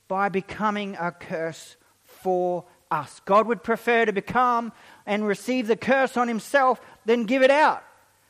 [0.08, 3.20] by becoming a curse for us.
[3.26, 4.72] God would prefer to become
[5.06, 7.84] and receive the curse on himself than give it out.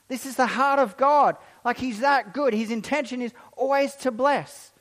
[0.09, 1.37] This is the heart of God.
[1.65, 2.55] Like He's that good.
[2.55, 4.73] His intention is always to bless.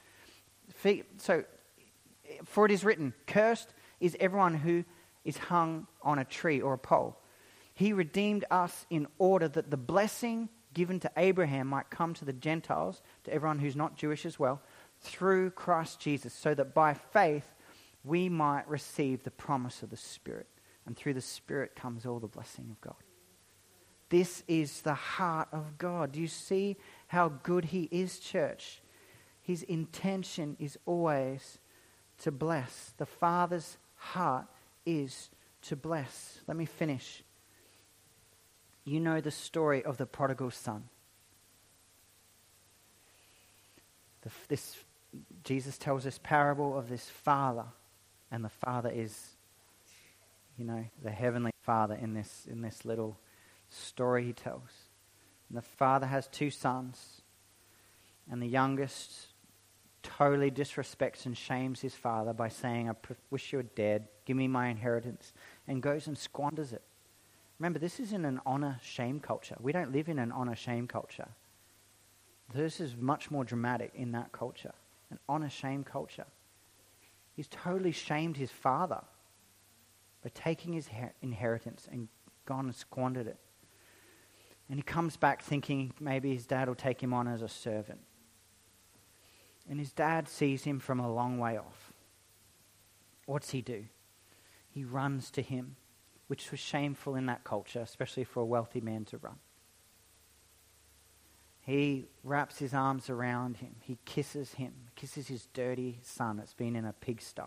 [1.18, 1.44] So,
[2.46, 4.86] for it is written, Cursed is everyone who
[5.26, 7.20] is hung on a tree or a pole.
[7.74, 12.34] He redeemed us in order that the blessing given to Abraham might come to the
[12.34, 14.62] Gentiles, to everyone who's not Jewish as well,
[15.02, 17.56] through Christ Jesus, so that by faith
[18.04, 20.48] we might receive the promise of the Spirit.
[20.86, 22.96] And through the Spirit comes all the blessing of God.
[24.10, 26.14] This is the heart of God.
[26.14, 26.78] Do you see
[27.08, 28.82] how good He is, church?
[29.42, 31.60] His intention is always
[32.20, 32.94] to bless.
[32.98, 34.46] The Father's heart
[34.86, 35.30] is
[35.64, 36.40] to bless.
[36.48, 37.24] Let me finish.
[38.86, 40.86] You know the story of the prodigal son.
[44.22, 44.78] The, this,
[45.44, 47.66] Jesus tells this parable of this father,
[48.32, 49.36] and the father is,
[50.58, 53.18] you know, the heavenly father in this, in this little
[53.70, 54.70] story he tells.
[55.50, 57.22] And the father has two sons,
[58.30, 59.28] and the youngest
[60.04, 62.94] totally disrespects and shames his father by saying, I
[63.30, 65.34] wish you were dead, give me my inheritance,
[65.68, 66.82] and goes and squanders it.
[67.60, 69.56] Remember, this is in an honor shame culture.
[69.60, 71.30] We don't live in an honor shame culture.
[72.54, 74.74] This is much more dramatic in that culture,
[75.10, 76.28] an honor shame culture.
[77.36, 79.02] He's totally shamed his father
[80.24, 80.90] by taking his
[81.22, 82.08] inheritance and
[82.46, 83.38] gone and squandered it.
[84.70, 88.00] And he comes back thinking maybe his dad will take him on as a servant.
[89.70, 91.94] And his dad sees him from a long way off.
[93.26, 93.86] What's he do?
[94.70, 95.76] He runs to him,
[96.28, 99.40] which was shameful in that culture, especially for a wealthy man to run.
[101.62, 103.76] He wraps his arms around him.
[103.82, 107.42] He kisses him, kisses his dirty son that's been in a pigsty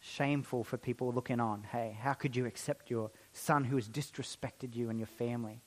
[0.00, 1.64] shameful for people looking on.
[1.70, 5.60] Hey, how could you accept your son who has disrespected you and your family?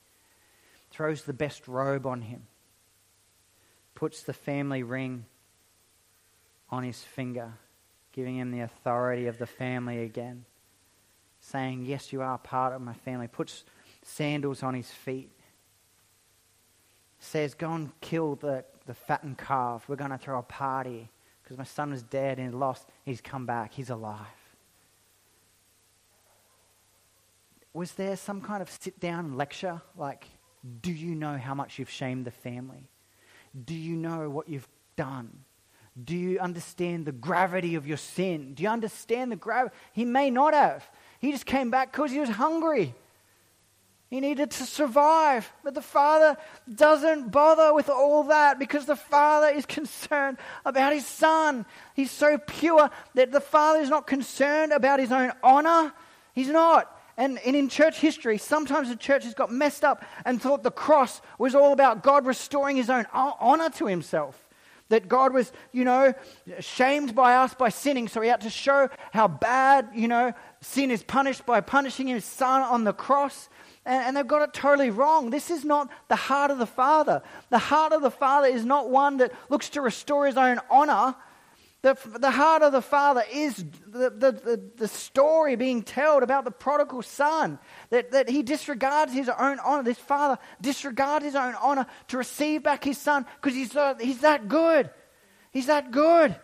[0.90, 2.46] Throws the best robe on him,
[3.94, 5.24] puts the family ring
[6.70, 7.54] on his finger,
[8.12, 10.44] giving him the authority of the family again,
[11.40, 13.64] saying, Yes, you are part of my family, puts
[14.02, 15.30] sandals on his feet,
[17.18, 19.88] says, Go and kill the, the fattened calf.
[19.88, 21.10] We're going to throw a party
[21.44, 22.88] because my son was dead and lost.
[23.04, 23.74] He's come back.
[23.74, 24.18] He's alive.
[27.74, 30.26] Was there some kind of sit down lecture like,
[30.80, 32.88] do you know how much you've shamed the family?
[33.64, 35.44] Do you know what you've done?
[36.02, 38.54] Do you understand the gravity of your sin?
[38.54, 39.74] Do you understand the gravity?
[39.92, 40.88] He may not have.
[41.20, 42.94] He just came back because he was hungry.
[44.14, 45.52] He needed to survive.
[45.64, 46.36] But the Father
[46.72, 51.66] doesn't bother with all that because the Father is concerned about His Son.
[51.96, 55.92] He's so pure that the Father is not concerned about His own honor.
[56.32, 56.96] He's not.
[57.16, 61.20] And, in church history, sometimes the church has got messed up and thought the cross
[61.36, 64.40] was all about God restoring His own honor to Himself.
[64.90, 66.14] That God was, you know,
[66.60, 70.92] shamed by us by sinning, so He had to show how bad, you know, sin
[70.92, 73.48] is punished by punishing His Son on the cross
[73.86, 75.30] and, and they've got it totally wrong.
[75.30, 77.22] This is not the heart of the Father.
[77.50, 81.14] The heart of the Father is not one that looks to restore his own honor.
[81.82, 83.56] The, the heart of the Father is
[83.86, 87.58] the, the, the, the, story being told about the prodigal son,
[87.90, 89.82] that, that he disregards his own honor.
[89.82, 94.20] This father disregards his own honor to receive back his son because he's, uh, he's
[94.20, 94.88] that good.
[95.50, 96.34] He's that good.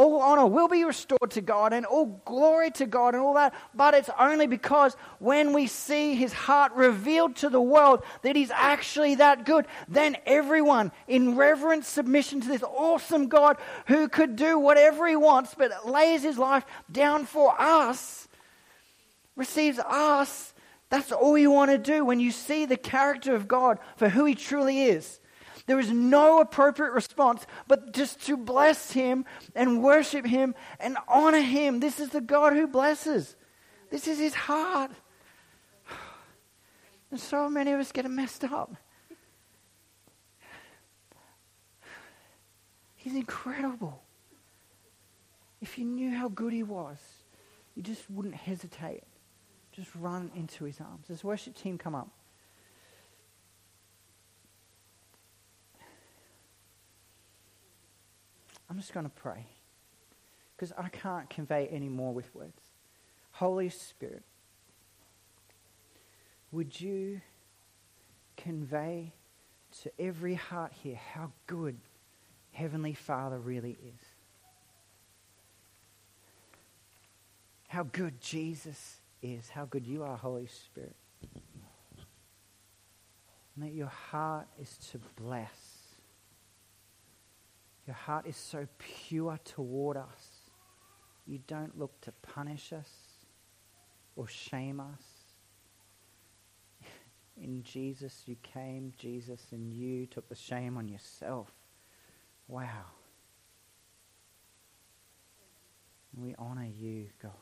[0.00, 3.52] All honor will be restored to God and all glory to God and all that.
[3.74, 8.50] But it's only because when we see his heart revealed to the world that he's
[8.50, 14.58] actually that good, then everyone in reverent submission to this awesome God who could do
[14.58, 18.26] whatever he wants but lays his life down for us,
[19.36, 20.54] receives us.
[20.88, 24.24] That's all you want to do when you see the character of God for who
[24.24, 25.19] he truly is.
[25.70, 31.42] There is no appropriate response but just to bless Him and worship Him and honor
[31.42, 31.78] Him.
[31.78, 33.36] This is the God who blesses,
[33.88, 34.90] this is His heart.
[37.12, 38.74] And so many of us get it messed up.
[42.96, 44.02] He's incredible.
[45.60, 46.98] If you knew how good He was,
[47.76, 49.04] you just wouldn't hesitate.
[49.70, 51.10] Just run into His arms.
[51.10, 52.10] As worship team come up.
[58.80, 59.46] Just going to pray
[60.56, 62.60] because I can't convey any more with words.
[63.32, 64.22] Holy Spirit,
[66.50, 67.20] would you
[68.36, 69.12] convey
[69.82, 71.76] to every heart here how good
[72.52, 74.00] Heavenly Father really is?
[77.68, 80.96] How good Jesus is, how good you are, Holy Spirit.
[83.54, 85.69] And that your heart is to bless
[87.90, 90.52] your heart is so pure toward us.
[91.26, 92.88] You don't look to punish us
[94.14, 95.02] or shame us.
[97.36, 101.50] In Jesus, you came, Jesus, and you took the shame on yourself.
[102.46, 102.84] Wow.
[106.16, 107.32] We honor you, God.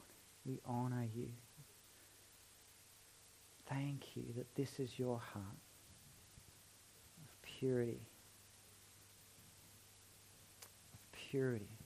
[0.46, 1.28] We honor you.
[3.68, 5.44] Thank you that this is your heart
[7.22, 8.08] of purity.
[11.30, 11.78] Purity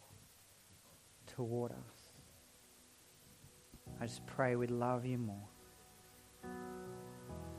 [1.26, 1.78] toward us.
[4.00, 5.48] I just pray we'd love you more.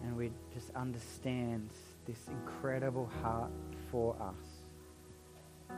[0.04, 1.70] And we'd just understand
[2.06, 3.52] this incredible heart
[3.90, 5.76] for us.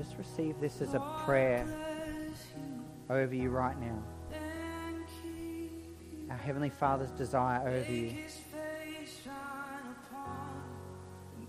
[0.00, 1.66] Just receive this as a prayer
[3.10, 4.02] over you right now.
[6.30, 8.16] Our Heavenly Father's desire over you.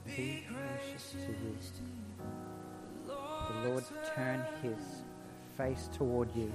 [0.05, 1.55] Be gracious to you.
[3.07, 5.03] The Lord turn his
[5.55, 6.51] face toward you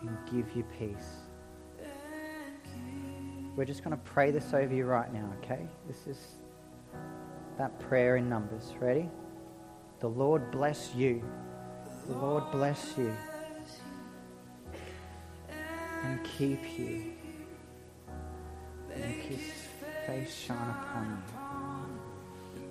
[0.00, 1.18] and give you peace.
[3.56, 5.66] We're just going to pray this over you right now, okay?
[5.86, 6.18] This is
[7.58, 8.72] that prayer in Numbers.
[8.80, 9.10] Ready?
[10.00, 11.22] The Lord bless you.
[12.06, 13.14] The Lord bless you
[16.02, 17.12] and keep you.
[18.88, 19.52] Make his
[20.06, 21.20] face shine upon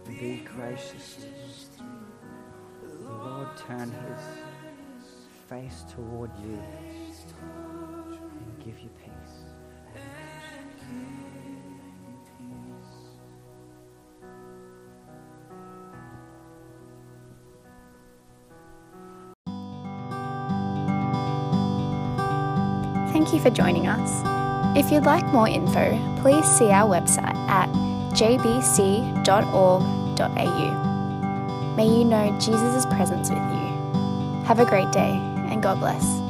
[0.08, 0.12] you.
[0.12, 1.18] Be gracious
[1.78, 2.00] to you.
[2.82, 4.24] The Lord turn his
[5.48, 6.60] face toward you
[23.30, 24.24] Thank you for joining us.
[24.76, 27.70] If you'd like more info, please see our website at
[28.16, 28.96] jbc.org.au.
[31.76, 34.44] May you know Jesus' presence with you.
[34.46, 36.29] Have a great day and God bless.